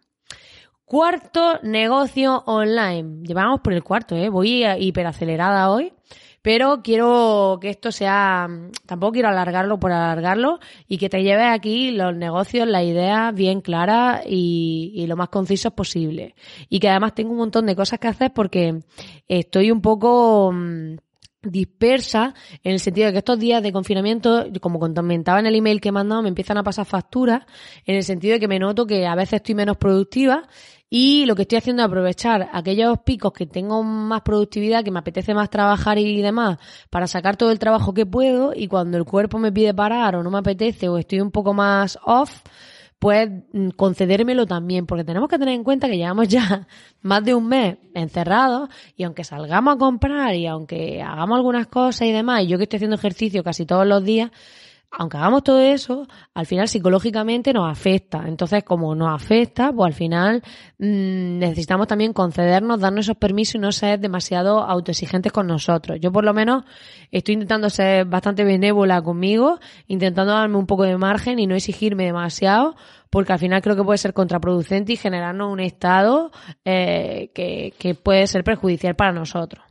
Cuarto 0.86 1.60
negocio 1.64 2.44
online. 2.46 3.24
Llevamos 3.24 3.60
por 3.62 3.74
el 3.74 3.84
cuarto, 3.84 4.16
¿eh? 4.16 4.30
Voy 4.30 4.64
hiperacelerada 4.66 5.72
hoy 5.72 5.92
pero 6.46 6.84
quiero 6.84 7.58
que 7.60 7.72
esto 7.72 7.92
sea, 7.92 8.48
tampoco 8.86 9.14
quiero 9.14 9.30
alargarlo 9.30 9.80
por 9.80 9.92
alargarlo 9.92 10.60
y 10.88 11.00
que 11.00 11.10
te 11.10 11.24
lleves 11.24 11.48
aquí 11.50 11.90
los 11.90 12.16
negocios, 12.16 12.68
la 12.68 12.84
idea 12.84 13.32
bien 13.32 13.62
clara 13.62 14.22
y, 14.24 15.04
lo 15.08 15.16
más 15.16 15.30
concisos 15.30 15.74
posible. 15.74 16.36
Y 16.70 16.80
que 16.80 16.88
además 16.88 17.16
tengo 17.16 17.32
un 17.32 17.40
montón 17.40 17.66
de 17.66 17.76
cosas 17.76 17.98
que 17.98 18.10
hacer 18.10 18.32
porque 18.32 18.84
estoy 19.28 19.72
un 19.72 19.82
poco 19.82 20.52
mm, 20.54 20.98
dispersa 21.42 22.36
en 22.64 22.74
el 22.74 22.80
sentido 22.80 23.08
de 23.08 23.14
que 23.14 23.20
estos 23.20 23.40
días 23.40 23.64
de 23.64 23.72
confinamiento, 23.72 24.46
como 24.62 24.80
comentaba 24.80 25.40
en 25.40 25.48
el 25.48 25.56
email 25.56 25.82
que 25.82 25.90
he 25.90 25.92
mandado, 25.92 26.22
me 26.22 26.30
empiezan 26.30 26.60
a 26.60 26.64
pasar 26.64 26.86
facturas 26.86 27.42
en 27.88 27.96
el 27.96 28.04
sentido 28.04 28.34
de 28.34 28.40
que 28.40 28.48
me 28.48 28.60
noto 28.60 28.86
que 28.86 29.08
a 29.08 29.16
veces 29.16 29.38
estoy 29.38 29.56
menos 29.56 29.78
productiva 29.78 30.48
y 30.90 31.26
lo 31.26 31.36
que 31.36 31.44
estoy 31.44 31.58
haciendo 31.58 31.82
es 31.84 31.88
aprovechar 31.88 32.50
aquellos 32.54 33.00
picos 33.00 33.34
que 33.34 33.46
tengo 33.46 33.84
más 33.84 34.22
productividad, 34.22 34.84
que 34.84 34.92
me 34.92 35.00
apetece 35.00 35.34
más 35.34 35.50
trabajar 35.50 35.98
y 35.98 36.22
demás, 36.22 36.60
para 36.90 37.08
sacar 37.08 37.38
todo 37.38 37.52
el 37.52 37.60
trabajo 37.60 37.94
que 37.94 38.06
puedo 38.06 38.54
y 38.56 38.68
cuando 38.68 38.98
el 38.98 39.06
cuerpo 39.06 39.40
me 39.40 39.52
pide 39.52 39.74
parar 39.74 40.16
o 40.16 40.24
no 40.24 40.30
me 40.30 40.38
apetece 40.40 40.88
o 40.88 40.98
estoy 40.98 41.22
un 41.22 41.32
poco 41.32 41.54
más 41.54 41.98
off, 42.06 42.42
pues 43.00 43.30
mm, 43.54 43.70
concedérmelo 43.70 44.46
también, 44.46 44.86
porque 44.86 45.04
tenemos 45.04 45.28
que 45.30 45.38
tener 45.38 45.56
en 45.56 45.64
cuenta 45.64 45.88
que 45.88 45.98
llevamos 45.98 46.28
ya 46.28 46.68
más 47.02 47.24
de 47.24 47.36
un 47.36 47.48
mes 47.48 47.78
encerrados 47.94 48.70
y 48.96 49.04
aunque 49.04 49.24
salgamos 49.24 49.76
a 49.76 49.78
comprar 49.78 50.36
y 50.36 50.48
aunque 50.48 51.02
hagamos 51.02 51.38
algunas 51.38 51.68
cosas 51.68 52.08
y 52.08 52.12
demás, 52.12 52.44
y 52.44 52.48
yo 52.48 52.58
que 52.58 52.64
estoy 52.64 52.78
haciendo 52.78 52.96
ejercicio 52.96 53.44
casi 53.44 53.66
todos 53.66 53.88
los 53.88 54.04
días, 54.04 54.32
aunque 54.98 55.18
hagamos 55.18 55.44
todo 55.44 55.60
eso, 55.60 56.08
al 56.34 56.46
final 56.46 56.68
psicológicamente 56.68 57.54
nos 57.54 57.70
afecta. 57.70 58.24
Entonces, 58.28 58.64
como 58.64 58.96
nos 58.96 59.14
afecta, 59.14 59.72
pues 59.72 59.88
al 59.88 59.94
final 59.94 60.42
mmm, 60.78 61.40
necesitamos 61.40 61.88
también 61.88 62.14
concedernos, 62.14 62.80
darnos 62.80 63.06
esos 63.06 63.18
permisos 63.18 63.56
y 63.56 63.60
no 63.60 63.72
ser 63.72 64.00
demasiado 64.00 64.60
autoexigentes 64.60 65.32
con 65.32 65.48
nosotros. 65.48 66.00
Yo 66.00 66.12
por 66.12 66.24
lo 66.24 66.34
menos 66.34 66.64
estoy 67.12 67.34
intentando 67.34 67.70
ser 67.70 68.06
bastante 68.06 68.44
benévola 68.44 69.02
conmigo, 69.02 69.60
intentando 69.88 70.34
darme 70.34 70.58
un 70.58 70.68
poco 70.68 70.84
de 70.84 70.98
margen 70.98 71.40
y 71.40 71.48
no 71.48 71.56
exigirme 71.56 72.06
demasiado, 72.06 72.76
porque 73.10 73.34
al 73.34 73.40
final 73.40 73.62
creo 73.62 73.76
que 73.76 73.84
puede 73.84 73.98
ser 73.98 74.14
contraproducente 74.14 74.94
y 74.94 74.98
generarnos 74.98 75.52
un 75.52 75.60
estado 75.60 76.32
eh, 76.64 77.32
que, 77.34 77.74
que 77.78 77.96
puede 77.96 78.28
ser 78.28 78.44
perjudicial 78.44 78.96
para 78.96 79.12
nosotros. 79.12 79.64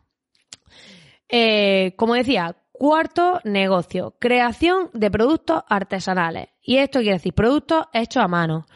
Eh, 1.29 1.95
como 1.97 2.15
decía, 2.15 2.57
Cuarto 2.87 3.41
negocio, 3.45 4.15
creación 4.19 4.91
de 4.93 5.11
productos 5.11 5.63
artesanales. 5.71 6.49
Y 6.63 6.77
esto 6.77 6.99
quiere 6.99 7.15
decir 7.15 7.33
productos 7.33 7.87
hechos 7.95 8.23
a 8.23 8.29
mano. 8.29 8.67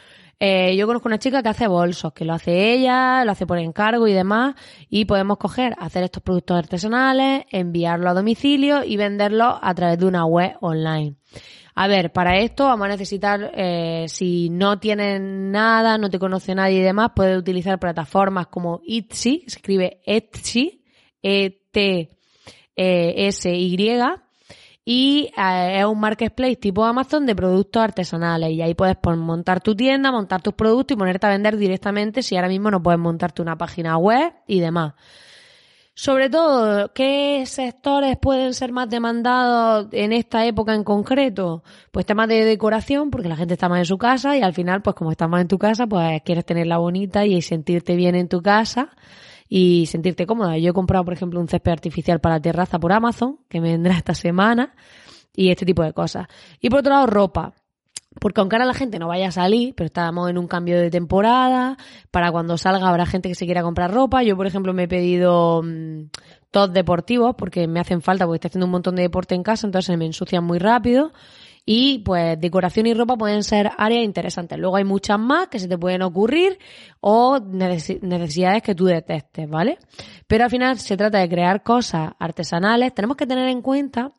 Eh, 0.41 0.75
yo 0.77 0.87
conozco 0.87 1.09
una 1.09 1.19
chica 1.19 1.43
que 1.43 1.51
hace 1.51 1.69
bolsos, 1.69 2.15
que 2.15 2.25
lo 2.25 2.33
hace 2.33 2.73
ella, 2.73 3.23
lo 3.27 3.33
hace 3.33 3.47
por 3.47 3.59
encargo 3.59 4.09
y 4.09 4.15
demás, 4.15 4.55
y 4.89 5.05
podemos 5.05 5.37
coger, 5.37 5.75
hacer 5.79 6.05
estos 6.05 6.23
productos 6.23 6.57
artesanales, 6.57 7.45
enviarlo 7.51 8.09
a 8.09 8.15
domicilio 8.15 8.83
y 8.83 8.97
venderlo 8.97 9.59
a 9.61 9.75
través 9.75 9.99
de 9.99 10.07
una 10.07 10.25
web 10.25 10.57
online. 10.63 11.17
A 11.75 11.87
ver, 11.87 12.11
para 12.11 12.39
esto 12.39 12.65
vamos 12.65 12.87
a 12.87 12.89
necesitar, 12.89 13.53
eh, 13.55 14.07
si 14.09 14.49
no 14.49 14.79
tienes 14.79 15.21
nada, 15.21 15.99
no 15.99 16.09
te 16.09 16.19
conoce 16.19 16.55
nadie 16.55 16.79
y 16.79 16.83
demás, 16.83 17.11
puedes 17.15 17.37
utilizar 17.37 17.79
plataformas 17.79 18.47
como 18.47 18.81
Etsy, 18.89 19.45
se 19.47 19.59
escribe 19.59 20.01
Etsy, 20.07 20.83
E-T 21.21 22.18
SY 22.79 23.99
y 24.91 25.31
eh, 25.37 25.81
es 25.81 25.85
un 25.85 26.01
marketplace 26.01 26.57
tipo 26.57 26.83
Amazon 26.83 27.27
de 27.27 27.35
productos 27.35 27.83
artesanales 27.83 28.53
y 28.53 28.63
ahí 28.63 28.73
puedes 28.73 28.97
montar 29.05 29.61
tu 29.61 29.75
tienda, 29.75 30.11
montar 30.11 30.41
tus 30.41 30.55
productos 30.55 30.95
y 30.95 30.99
ponerte 30.99 31.27
a 31.27 31.31
vender 31.31 31.59
directamente 31.59 32.23
si 32.23 32.37
ahora 32.37 32.49
mismo 32.49 32.71
no 32.71 32.83
puedes 32.83 32.99
montarte 32.99 33.43
una 33.43 33.59
página 33.59 33.99
web 33.99 34.33
y 34.47 34.61
demás. 34.61 34.95
Sobre 35.93 36.31
todo, 36.31 36.93
¿qué 36.95 37.45
sectores 37.45 38.17
pueden 38.17 38.55
ser 38.55 38.73
más 38.73 38.89
demandados 38.89 39.89
en 39.93 40.15
esta 40.15 40.47
época 40.47 40.73
en 40.73 40.85
concreto? 40.85 41.65
Pues 41.91 42.07
temas 42.07 42.29
de 42.29 42.47
decoración, 42.47 43.11
porque 43.11 43.29
la 43.29 43.37
gente 43.37 43.55
está 43.55 43.69
más 43.69 43.81
en 43.81 43.85
su 43.85 43.99
casa 43.99 44.39
y 44.39 44.43
al 44.43 44.55
final, 44.55 44.81
pues 44.81 44.97
como 44.97 45.11
estás 45.11 45.29
más 45.29 45.43
en 45.43 45.49
tu 45.49 45.59
casa, 45.59 45.87
pues 45.87 46.23
quieres 46.23 46.47
tenerla 46.47 46.79
bonita 46.79 47.27
y 47.27 47.43
sentirte 47.43 47.95
bien 47.95 48.15
en 48.15 48.29
tu 48.29 48.41
casa 48.41 48.91
y 49.49 49.87
sentirte 49.87 50.27
cómoda. 50.27 50.59
Yo 50.59 50.71
he 50.71 50.75
comprado, 50.75 51.05
por 51.05 51.15
ejemplo, 51.15 51.41
un 51.41 51.49
césped 51.49 51.73
artificial 51.73 52.21
para 52.21 52.37
la 52.37 52.43
terraza 52.43 52.79
por 52.79 52.93
Amazon, 52.93 53.39
que 53.49 53.61
me 53.61 53.73
vendrá 53.73 53.97
esta 53.97 54.15
semana, 54.15 54.75
y 55.35 55.51
este 55.51 55.65
tipo 55.65 55.83
de 55.83 55.93
cosas. 55.93 56.27
Y 56.61 56.69
por 56.69 56.81
otro 56.81 56.93
lado, 56.93 57.07
ropa. 57.07 57.55
Porque 58.21 58.41
aunque 58.41 58.57
ahora 58.57 58.67
la 58.67 58.75
gente 58.75 58.99
no 58.99 59.07
vaya 59.07 59.29
a 59.29 59.33
salir, 59.33 59.75
pero 59.77 59.87
estamos 59.87 60.29
en 60.29 60.39
un 60.39 60.49
cambio 60.49 60.81
de 60.81 60.91
temporada, 60.91 61.77
para 62.11 62.33
cuando 62.33 62.59
salga 62.59 62.89
habrá 62.89 63.07
gente 63.07 63.29
que 63.29 63.35
se 63.35 63.45
quiera 63.45 63.63
comprar 63.63 63.93
ropa. 63.93 64.23
Yo, 64.23 64.37
por 64.37 64.47
ejemplo, 64.47 64.73
me 64.73 64.85
he 64.85 64.89
pedido 64.89 65.63
mm, 65.63 66.11
tops 66.51 66.75
deportivos 66.75 67.37
porque 67.37 67.69
me 67.69 67.81
hacen 67.81 68.03
falta, 68.03 68.25
porque 68.27 68.37
estoy 68.37 68.49
haciendo 68.49 68.67
un 68.67 68.73
montón 68.73 68.97
de 68.97 69.03
deporte 69.03 69.35
en 69.35 69.43
casa, 69.43 69.67
entonces 69.67 69.87
se 69.87 69.97
me 69.97 70.07
ensucian 70.07 70.45
muy 70.45 70.59
rápido. 70.59 71.13
Y 71.71 71.99
pues 71.99 72.41
decoración 72.41 72.87
y 72.87 72.95
ropa 72.95 73.17
pueden 73.17 73.43
ser 73.43 73.71
áreas 73.77 74.03
interesantes. 74.03 74.59
Luego 74.59 74.77
hay 74.77 74.85
muchas 74.85 75.19
más 75.19 75.49
que 75.49 75.59
se 75.59 75.69
te 75.69 75.77
pueden 75.77 76.01
ocurrir 76.01 76.59
o 77.01 77.37
necesi- 77.41 78.01
necesidades 78.01 78.63
que 78.63 78.75
tú 78.75 78.87
detestes, 78.87 79.47
¿vale? 79.51 79.77
Pero 80.27 80.45
al 80.45 80.51
final 80.51 80.79
se 80.79 80.97
trata 80.97 81.19
de 81.19 81.29
crear 81.29 81.63
cosas 81.63 82.13
artesanales. 82.19 82.95
Tenemos 82.95 83.19
que 83.19 83.27
tener 83.27 83.49
en 83.49 83.61
cuenta 83.61 84.13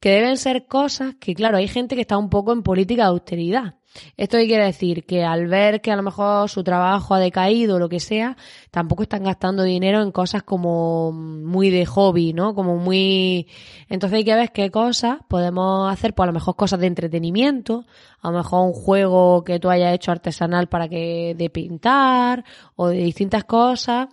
que 0.00 0.10
deben 0.10 0.36
ser 0.38 0.66
cosas 0.66 1.14
que, 1.20 1.34
claro, 1.34 1.58
hay 1.58 1.68
gente 1.68 1.94
que 1.94 2.00
está 2.00 2.16
un 2.18 2.30
poco 2.30 2.52
en 2.52 2.62
política 2.62 3.02
de 3.04 3.08
austeridad. 3.10 3.74
Esto 4.16 4.38
quiere 4.38 4.64
decir 4.64 5.04
que 5.04 5.24
al 5.24 5.48
ver 5.48 5.80
que 5.80 5.90
a 5.90 5.96
lo 5.96 6.02
mejor 6.02 6.48
su 6.48 6.62
trabajo 6.62 7.14
ha 7.14 7.18
decaído 7.18 7.76
o 7.76 7.78
lo 7.78 7.88
que 7.88 7.98
sea, 7.98 8.36
tampoco 8.70 9.02
están 9.02 9.24
gastando 9.24 9.64
dinero 9.64 10.00
en 10.00 10.12
cosas 10.12 10.44
como 10.44 11.10
muy 11.12 11.70
de 11.70 11.86
hobby, 11.86 12.32
¿no? 12.32 12.54
Como 12.54 12.76
muy... 12.76 13.48
Entonces 13.88 14.18
hay 14.18 14.24
que 14.24 14.34
ver 14.34 14.52
qué 14.52 14.70
cosas 14.70 15.18
podemos 15.28 15.92
hacer, 15.92 16.14
pues 16.14 16.24
a 16.24 16.28
lo 16.28 16.32
mejor 16.32 16.54
cosas 16.54 16.78
de 16.78 16.86
entretenimiento, 16.86 17.84
a 18.20 18.30
lo 18.30 18.38
mejor 18.38 18.66
un 18.66 18.72
juego 18.72 19.42
que 19.42 19.58
tú 19.58 19.68
hayas 19.68 19.92
hecho 19.92 20.12
artesanal 20.12 20.68
para 20.68 20.88
que 20.88 21.34
de 21.36 21.50
pintar 21.50 22.44
o 22.76 22.88
de 22.88 22.98
distintas 22.98 23.44
cosas 23.44 24.08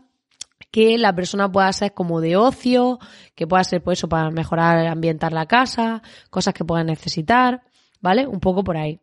que 0.72 0.98
la 0.98 1.14
persona 1.14 1.52
pueda 1.52 1.72
ser 1.74 1.94
como 1.94 2.22
de 2.22 2.36
ocio, 2.36 3.00
que 3.36 3.48
pueda 3.48 3.64
ser 3.64 3.82
pues 3.84 4.00
eso 4.00 4.10
para 4.10 4.30
mejorar, 4.32 4.86
ambientar 4.88 5.34
la 5.34 5.46
casa, 5.46 6.02
cosas 6.30 6.54
que 6.54 6.66
puedan 6.66 6.88
necesitar, 6.88 7.62
¿vale? 8.02 8.28
Un 8.28 8.40
poco 8.40 8.64
por 8.64 8.78
ahí. 8.78 9.00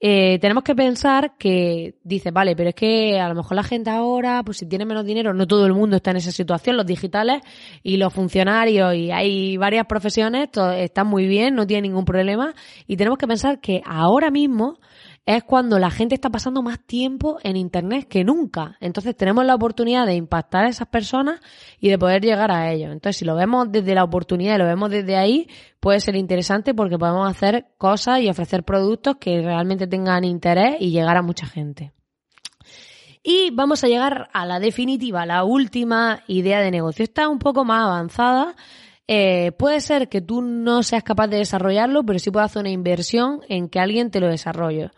Eh, 0.00 0.38
tenemos 0.40 0.62
que 0.62 0.76
pensar 0.76 1.36
que 1.36 1.96
dice, 2.04 2.30
vale, 2.30 2.54
pero 2.54 2.68
es 2.68 2.74
que 2.76 3.18
a 3.18 3.28
lo 3.28 3.34
mejor 3.34 3.56
la 3.56 3.64
gente 3.64 3.90
ahora, 3.90 4.44
pues 4.44 4.58
si 4.58 4.66
tiene 4.66 4.84
menos 4.84 5.04
dinero, 5.04 5.34
no 5.34 5.44
todo 5.48 5.66
el 5.66 5.74
mundo 5.74 5.96
está 5.96 6.12
en 6.12 6.18
esa 6.18 6.30
situación, 6.30 6.76
los 6.76 6.86
digitales 6.86 7.42
y 7.82 7.96
los 7.96 8.14
funcionarios 8.14 8.94
y 8.94 9.10
hay 9.10 9.56
varias 9.56 9.86
profesiones, 9.86 10.50
están 10.76 11.08
muy 11.08 11.26
bien, 11.26 11.56
no 11.56 11.66
tienen 11.66 11.90
ningún 11.90 12.04
problema 12.04 12.54
y 12.86 12.96
tenemos 12.96 13.18
que 13.18 13.26
pensar 13.26 13.60
que 13.60 13.82
ahora 13.84 14.30
mismo 14.30 14.78
es 15.28 15.44
cuando 15.44 15.78
la 15.78 15.90
gente 15.90 16.14
está 16.14 16.30
pasando 16.30 16.62
más 16.62 16.80
tiempo 16.80 17.36
en 17.42 17.58
Internet 17.58 18.08
que 18.08 18.24
nunca. 18.24 18.78
Entonces 18.80 19.14
tenemos 19.14 19.44
la 19.44 19.54
oportunidad 19.54 20.06
de 20.06 20.14
impactar 20.14 20.64
a 20.64 20.70
esas 20.70 20.88
personas 20.88 21.38
y 21.78 21.90
de 21.90 21.98
poder 21.98 22.22
llegar 22.22 22.50
a 22.50 22.72
ellos. 22.72 22.90
Entonces 22.92 23.18
si 23.18 23.26
lo 23.26 23.34
vemos 23.34 23.70
desde 23.70 23.94
la 23.94 24.04
oportunidad 24.04 24.54
y 24.54 24.58
lo 24.58 24.64
vemos 24.64 24.88
desde 24.88 25.16
ahí, 25.16 25.46
puede 25.80 26.00
ser 26.00 26.16
interesante 26.16 26.72
porque 26.72 26.96
podemos 26.96 27.30
hacer 27.30 27.66
cosas 27.76 28.22
y 28.22 28.30
ofrecer 28.30 28.64
productos 28.64 29.16
que 29.20 29.42
realmente 29.42 29.86
tengan 29.86 30.24
interés 30.24 30.76
y 30.80 30.92
llegar 30.92 31.18
a 31.18 31.22
mucha 31.22 31.44
gente. 31.44 31.92
Y 33.22 33.50
vamos 33.50 33.84
a 33.84 33.88
llegar 33.88 34.30
a 34.32 34.46
la 34.46 34.58
definitiva, 34.60 35.26
la 35.26 35.44
última 35.44 36.22
idea 36.26 36.60
de 36.60 36.70
negocio. 36.70 37.02
Está 37.02 37.28
un 37.28 37.38
poco 37.38 37.66
más 37.66 37.84
avanzada. 37.84 38.56
Eh, 39.10 39.52
puede 39.52 39.80
ser 39.80 40.10
que 40.10 40.20
tú 40.20 40.42
no 40.42 40.82
seas 40.82 41.02
capaz 41.02 41.28
de 41.28 41.38
desarrollarlo, 41.38 42.04
pero 42.04 42.18
sí 42.18 42.30
puedes 42.30 42.50
hacer 42.50 42.60
una 42.60 42.70
inversión 42.70 43.40
en 43.48 43.70
que 43.70 43.80
alguien 43.80 44.10
te 44.10 44.20
lo 44.20 44.28
desarrolle. 44.28 44.90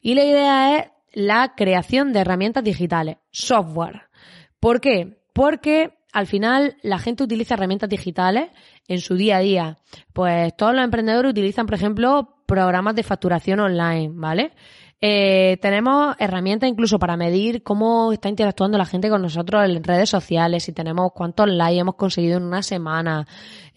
Y 0.00 0.14
la 0.14 0.24
idea 0.24 0.78
es 0.78 0.90
la 1.12 1.54
creación 1.54 2.12
de 2.12 2.20
herramientas 2.20 2.64
digitales, 2.64 3.18
software. 3.30 4.02
¿Por 4.58 4.80
qué? 4.80 5.18
Porque 5.34 5.98
al 6.12 6.26
final 6.26 6.78
la 6.82 6.98
gente 6.98 7.24
utiliza 7.24 7.54
herramientas 7.54 7.90
digitales 7.90 8.48
en 8.88 9.00
su 9.00 9.16
día 9.16 9.36
a 9.36 9.40
día. 9.40 9.78
Pues 10.14 10.56
todos 10.56 10.74
los 10.74 10.82
emprendedores 10.82 11.30
utilizan, 11.30 11.66
por 11.66 11.74
ejemplo, 11.74 12.42
programas 12.46 12.94
de 12.94 13.02
facturación 13.02 13.60
online, 13.60 14.10
¿vale? 14.14 14.52
Eh, 15.00 15.58
tenemos 15.62 16.16
herramientas 16.18 16.68
incluso 16.68 16.98
para 16.98 17.16
medir 17.16 17.62
cómo 17.62 18.12
está 18.12 18.28
interactuando 18.28 18.78
la 18.78 18.84
gente 18.84 19.08
con 19.08 19.22
nosotros 19.22 19.64
en 19.64 19.84
redes 19.84 20.10
sociales, 20.10 20.64
si 20.64 20.72
tenemos 20.72 21.12
cuántos 21.14 21.46
likes 21.48 21.78
hemos 21.78 21.94
conseguido 21.94 22.38
en 22.38 22.42
una 22.42 22.64
semana, 22.64 23.24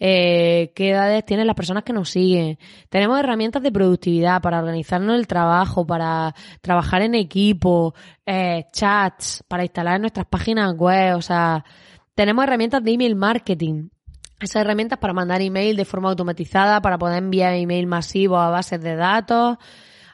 eh, 0.00 0.72
qué 0.74 0.90
edades 0.90 1.24
tienen 1.24 1.46
las 1.46 1.54
personas 1.54 1.84
que 1.84 1.92
nos 1.92 2.10
siguen. 2.10 2.58
Tenemos 2.88 3.20
herramientas 3.20 3.62
de 3.62 3.70
productividad 3.70 4.42
para 4.42 4.58
organizarnos 4.58 5.16
el 5.16 5.28
trabajo, 5.28 5.86
para 5.86 6.34
trabajar 6.60 7.02
en 7.02 7.14
equipo, 7.14 7.94
eh, 8.26 8.64
chats, 8.72 9.44
para 9.46 9.62
instalar 9.62 10.00
nuestras 10.00 10.26
páginas 10.26 10.74
web, 10.74 11.16
o 11.16 11.22
sea, 11.22 11.64
tenemos 12.16 12.42
herramientas 12.42 12.82
de 12.82 12.92
email 12.92 13.14
marketing. 13.14 13.90
Esas 14.40 14.62
herramientas 14.62 14.98
para 14.98 15.12
mandar 15.12 15.40
email 15.40 15.76
de 15.76 15.84
forma 15.84 16.08
automatizada, 16.08 16.82
para 16.82 16.98
poder 16.98 17.18
enviar 17.18 17.54
email 17.54 17.86
masivo 17.86 18.38
a 18.38 18.50
bases 18.50 18.82
de 18.82 18.96
datos. 18.96 19.58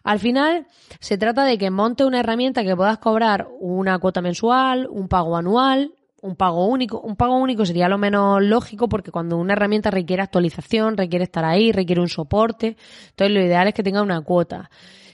Al 0.05 0.19
final, 0.19 0.67
se 1.01 1.19
trata 1.19 1.45
de 1.45 1.59
que 1.59 1.71
monte 1.71 2.05
una 2.05 2.21
herramienta 2.21 2.65
que 2.65 2.77
puedas 2.77 2.99
cobrar 2.99 3.49
una 3.61 3.99
cuota 3.99 4.21
mensual, 4.21 4.89
un 4.91 5.09
pago 5.09 5.37
anual, 5.37 5.93
un 6.21 6.37
pago 6.37 6.67
único. 6.67 7.01
Un 7.01 7.17
pago 7.17 7.37
único 7.37 7.65
sería 7.65 7.89
lo 7.89 7.99
menos 7.99 8.43
lógico 8.43 8.89
porque 8.89 9.11
cuando 9.11 9.37
una 9.37 9.53
herramienta 9.53 9.91
requiere 9.91 10.23
actualización, 10.23 10.97
requiere 10.97 11.25
estar 11.25 11.45
ahí, 11.45 11.73
requiere 11.73 12.01
un 12.01 12.09
soporte, 12.09 12.77
entonces 13.11 13.35
lo 13.35 13.41
ideal 13.41 13.69
es 13.69 13.75
que 13.75 13.83
tenga 13.83 14.03
una 14.03 14.21
cuota. 14.23 14.71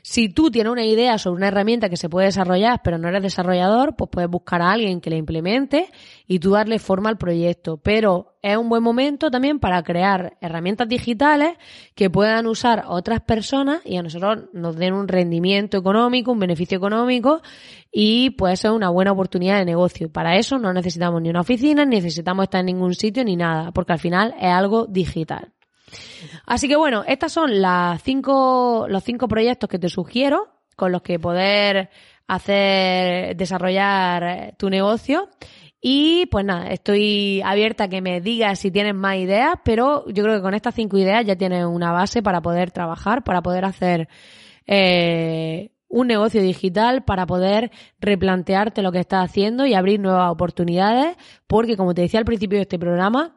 Si 0.06 0.28
tú 0.28 0.50
tienes 0.50 0.70
una 0.70 0.84
idea 0.84 1.16
sobre 1.16 1.38
una 1.38 1.48
herramienta 1.48 1.88
que 1.88 1.96
se 1.96 2.10
puede 2.10 2.26
desarrollar, 2.26 2.82
pero 2.84 2.98
no 2.98 3.08
eres 3.08 3.22
desarrollador, 3.22 3.96
pues 3.96 4.10
puedes 4.10 4.28
buscar 4.28 4.60
a 4.60 4.70
alguien 4.70 5.00
que 5.00 5.08
la 5.08 5.16
implemente 5.16 5.88
y 6.26 6.40
tú 6.40 6.50
darle 6.50 6.78
forma 6.78 7.08
al 7.08 7.16
proyecto. 7.16 7.78
Pero 7.78 8.36
es 8.42 8.54
un 8.58 8.68
buen 8.68 8.82
momento 8.82 9.30
también 9.30 9.60
para 9.60 9.82
crear 9.82 10.36
herramientas 10.42 10.90
digitales 10.90 11.56
que 11.94 12.10
puedan 12.10 12.46
usar 12.46 12.84
otras 12.86 13.22
personas 13.22 13.80
y 13.86 13.96
a 13.96 14.02
nosotros 14.02 14.44
nos 14.52 14.76
den 14.76 14.92
un 14.92 15.08
rendimiento 15.08 15.78
económico, 15.78 16.32
un 16.32 16.38
beneficio 16.38 16.76
económico 16.76 17.40
y 17.90 18.28
puede 18.28 18.58
ser 18.58 18.72
una 18.72 18.90
buena 18.90 19.12
oportunidad 19.12 19.58
de 19.58 19.64
negocio. 19.64 20.12
Para 20.12 20.36
eso 20.36 20.58
no 20.58 20.74
necesitamos 20.74 21.22
ni 21.22 21.30
una 21.30 21.40
oficina, 21.40 21.86
ni 21.86 21.96
necesitamos 21.96 22.42
estar 22.42 22.60
en 22.60 22.66
ningún 22.66 22.92
sitio 22.92 23.24
ni 23.24 23.36
nada, 23.36 23.72
porque 23.72 23.94
al 23.94 23.98
final 23.98 24.34
es 24.38 24.52
algo 24.52 24.84
digital. 24.86 25.53
Así 26.46 26.68
que 26.68 26.76
bueno, 26.76 27.04
estas 27.06 27.32
son 27.32 27.60
las 27.60 28.02
cinco, 28.02 28.86
los 28.88 29.04
cinco 29.04 29.28
proyectos 29.28 29.68
que 29.68 29.78
te 29.78 29.88
sugiero 29.88 30.48
con 30.76 30.92
los 30.92 31.02
que 31.02 31.18
poder 31.18 31.90
hacer, 32.26 33.36
desarrollar 33.36 34.54
tu 34.56 34.70
negocio. 34.70 35.28
Y 35.80 36.26
pues 36.26 36.46
nada, 36.46 36.68
estoy 36.68 37.42
abierta 37.44 37.84
a 37.84 37.88
que 37.88 38.00
me 38.00 38.22
digas 38.22 38.58
si 38.58 38.70
tienes 38.70 38.94
más 38.94 39.16
ideas, 39.16 39.56
pero 39.64 40.06
yo 40.08 40.22
creo 40.22 40.36
que 40.36 40.42
con 40.42 40.54
estas 40.54 40.74
cinco 40.74 40.96
ideas 40.96 41.26
ya 41.26 41.36
tienes 41.36 41.66
una 41.66 41.92
base 41.92 42.22
para 42.22 42.40
poder 42.40 42.70
trabajar, 42.70 43.22
para 43.22 43.42
poder 43.42 43.66
hacer 43.66 44.08
eh, 44.66 45.72
un 45.88 46.06
negocio 46.06 46.40
digital, 46.40 47.04
para 47.04 47.26
poder 47.26 47.70
replantearte 48.00 48.80
lo 48.80 48.92
que 48.92 49.00
estás 49.00 49.26
haciendo 49.26 49.66
y 49.66 49.74
abrir 49.74 50.00
nuevas 50.00 50.32
oportunidades, 50.32 51.16
porque 51.46 51.76
como 51.76 51.92
te 51.92 52.00
decía 52.00 52.18
al 52.18 52.24
principio 52.24 52.56
de 52.56 52.62
este 52.62 52.78
programa, 52.78 53.36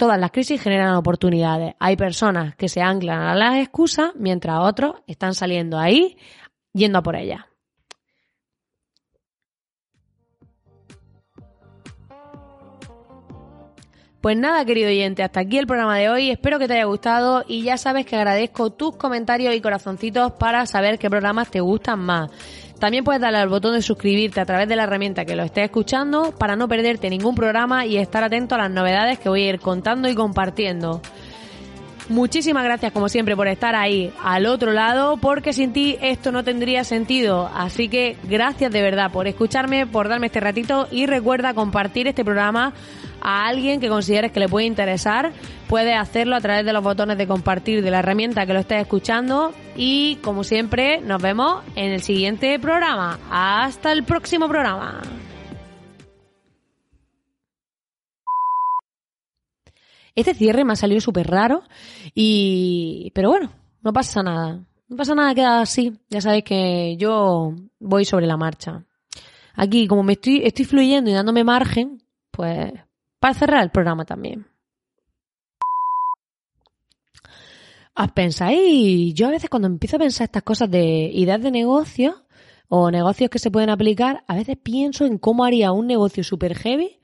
Todas 0.00 0.18
las 0.18 0.30
crisis 0.30 0.62
generan 0.62 0.94
oportunidades. 0.94 1.74
Hay 1.78 1.94
personas 1.94 2.56
que 2.56 2.70
se 2.70 2.80
anclan 2.80 3.20
a 3.20 3.34
las 3.34 3.56
excusas, 3.56 4.12
mientras 4.14 4.58
otros 4.60 4.94
están 5.06 5.34
saliendo 5.34 5.78
ahí 5.78 6.16
yendo 6.72 7.02
por 7.02 7.16
ellas. 7.16 7.49
Pues 14.20 14.36
nada, 14.36 14.66
querido 14.66 14.90
oyente, 14.90 15.22
hasta 15.22 15.40
aquí 15.40 15.56
el 15.56 15.66
programa 15.66 15.96
de 15.96 16.10
hoy. 16.10 16.30
Espero 16.30 16.58
que 16.58 16.68
te 16.68 16.74
haya 16.74 16.84
gustado 16.84 17.42
y 17.48 17.62
ya 17.62 17.78
sabes 17.78 18.04
que 18.04 18.16
agradezco 18.16 18.68
tus 18.68 18.94
comentarios 18.94 19.54
y 19.54 19.62
corazoncitos 19.62 20.32
para 20.32 20.66
saber 20.66 20.98
qué 20.98 21.08
programas 21.08 21.50
te 21.50 21.60
gustan 21.60 22.00
más. 22.00 22.30
También 22.78 23.02
puedes 23.02 23.22
darle 23.22 23.38
al 23.38 23.48
botón 23.48 23.72
de 23.72 23.80
suscribirte 23.80 24.38
a 24.38 24.44
través 24.44 24.68
de 24.68 24.76
la 24.76 24.82
herramienta 24.82 25.24
que 25.24 25.36
lo 25.36 25.42
estés 25.42 25.64
escuchando 25.64 26.34
para 26.38 26.54
no 26.54 26.68
perderte 26.68 27.08
ningún 27.08 27.34
programa 27.34 27.86
y 27.86 27.96
estar 27.96 28.22
atento 28.22 28.56
a 28.56 28.58
las 28.58 28.70
novedades 28.70 29.18
que 29.18 29.30
voy 29.30 29.44
a 29.44 29.48
ir 29.48 29.58
contando 29.58 30.06
y 30.06 30.14
compartiendo. 30.14 31.00
Muchísimas 32.10 32.64
gracias 32.64 32.92
como 32.92 33.08
siempre 33.08 33.36
por 33.36 33.48
estar 33.48 33.74
ahí 33.74 34.12
al 34.22 34.44
otro 34.44 34.72
lado 34.72 35.16
porque 35.16 35.54
sin 35.54 35.72
ti 35.72 35.96
esto 36.02 36.30
no 36.30 36.44
tendría 36.44 36.84
sentido. 36.84 37.50
Así 37.54 37.88
que 37.88 38.18
gracias 38.24 38.70
de 38.70 38.82
verdad 38.82 39.12
por 39.12 39.28
escucharme, 39.28 39.86
por 39.86 40.08
darme 40.08 40.26
este 40.26 40.40
ratito 40.40 40.88
y 40.90 41.06
recuerda 41.06 41.54
compartir 41.54 42.06
este 42.06 42.22
programa 42.22 42.74
a 43.20 43.46
alguien 43.46 43.80
que 43.80 43.88
consideres 43.88 44.32
que 44.32 44.40
le 44.40 44.48
puede 44.48 44.66
interesar. 44.66 45.32
Puedes 45.68 45.96
hacerlo 45.96 46.36
a 46.36 46.40
través 46.40 46.64
de 46.64 46.72
los 46.72 46.82
botones 46.82 47.18
de 47.18 47.26
compartir 47.26 47.82
de 47.82 47.90
la 47.90 48.00
herramienta 48.00 48.46
que 48.46 48.52
lo 48.52 48.60
estés 48.60 48.82
escuchando 48.82 49.52
y 49.76 50.16
como 50.16 50.44
siempre 50.44 51.00
nos 51.00 51.22
vemos 51.22 51.62
en 51.76 51.92
el 51.92 52.02
siguiente 52.02 52.58
programa. 52.58 53.18
Hasta 53.30 53.92
el 53.92 54.04
próximo 54.04 54.48
programa. 54.48 55.00
Este 60.14 60.34
cierre 60.34 60.64
me 60.64 60.72
ha 60.72 60.76
salido 60.76 61.00
súper 61.00 61.28
raro 61.28 61.62
y... 62.14 63.12
Pero 63.14 63.30
bueno, 63.30 63.52
no 63.82 63.92
pasa 63.92 64.22
nada. 64.22 64.60
No 64.88 64.96
pasa 64.96 65.14
nada, 65.14 65.34
queda 65.34 65.60
así. 65.60 65.92
Ya 66.10 66.20
sabéis 66.20 66.44
que 66.44 66.96
yo 66.98 67.54
voy 67.78 68.04
sobre 68.04 68.26
la 68.26 68.36
marcha. 68.36 68.84
Aquí, 69.54 69.86
como 69.86 70.02
me 70.02 70.14
estoy, 70.14 70.42
estoy 70.44 70.64
fluyendo 70.64 71.10
y 71.10 71.14
dándome 71.14 71.44
margen, 71.44 72.02
pues 72.30 72.72
para 73.20 73.34
cerrar 73.34 73.62
el 73.62 73.70
programa 73.70 74.04
también. 74.04 74.46
¿Os 77.94 78.12
pensáis? 78.12 79.14
Yo 79.14 79.28
a 79.28 79.30
veces 79.30 79.50
cuando 79.50 79.68
empiezo 79.68 79.96
a 79.96 80.00
pensar 80.00 80.24
estas 80.24 80.42
cosas 80.42 80.70
de 80.70 81.10
ideas 81.12 81.42
de 81.42 81.50
negocio 81.50 82.24
o 82.68 82.90
negocios 82.90 83.28
que 83.30 83.38
se 83.38 83.50
pueden 83.50 83.68
aplicar, 83.68 84.24
a 84.26 84.36
veces 84.36 84.56
pienso 84.62 85.04
en 85.04 85.18
cómo 85.18 85.44
haría 85.44 85.72
un 85.72 85.86
negocio 85.86 86.24
super 86.24 86.56
heavy 86.56 86.98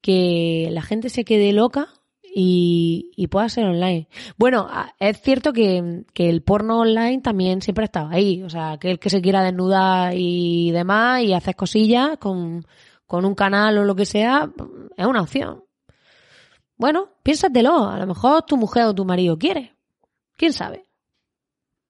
que 0.00 0.68
la 0.70 0.82
gente 0.82 1.08
se 1.08 1.24
quede 1.24 1.52
loca 1.52 1.88
y, 2.22 3.26
pueda 3.30 3.48
ser 3.48 3.64
online. 3.64 4.06
Bueno, 4.36 4.68
es 5.00 5.20
cierto 5.20 5.52
que, 5.52 6.04
que 6.14 6.30
el 6.30 6.42
porno 6.42 6.78
online 6.80 7.20
también 7.20 7.62
siempre 7.62 7.82
ha 7.82 7.86
estado 7.86 8.08
ahí. 8.10 8.42
O 8.44 8.50
sea, 8.50 8.78
que 8.78 8.92
el 8.92 8.98
que 9.00 9.10
se 9.10 9.20
quiera 9.20 9.42
desnudar 9.42 10.14
y 10.14 10.70
demás 10.70 11.22
y 11.22 11.32
hacer 11.32 11.56
cosillas 11.56 12.16
con, 12.18 12.64
con 13.08 13.24
un 13.24 13.34
canal 13.34 13.78
o 13.78 13.84
lo 13.84 13.96
que 13.96 14.06
sea, 14.06 14.48
es 14.96 15.06
una 15.06 15.22
opción. 15.22 15.64
Bueno, 16.76 17.08
piénsatelo. 17.24 17.88
A 17.88 17.98
lo 17.98 18.06
mejor 18.06 18.42
tu 18.42 18.56
mujer 18.56 18.84
o 18.84 18.94
tu 18.94 19.04
marido 19.04 19.38
quiere. 19.38 19.74
¿Quién 20.36 20.52
sabe? 20.52 20.87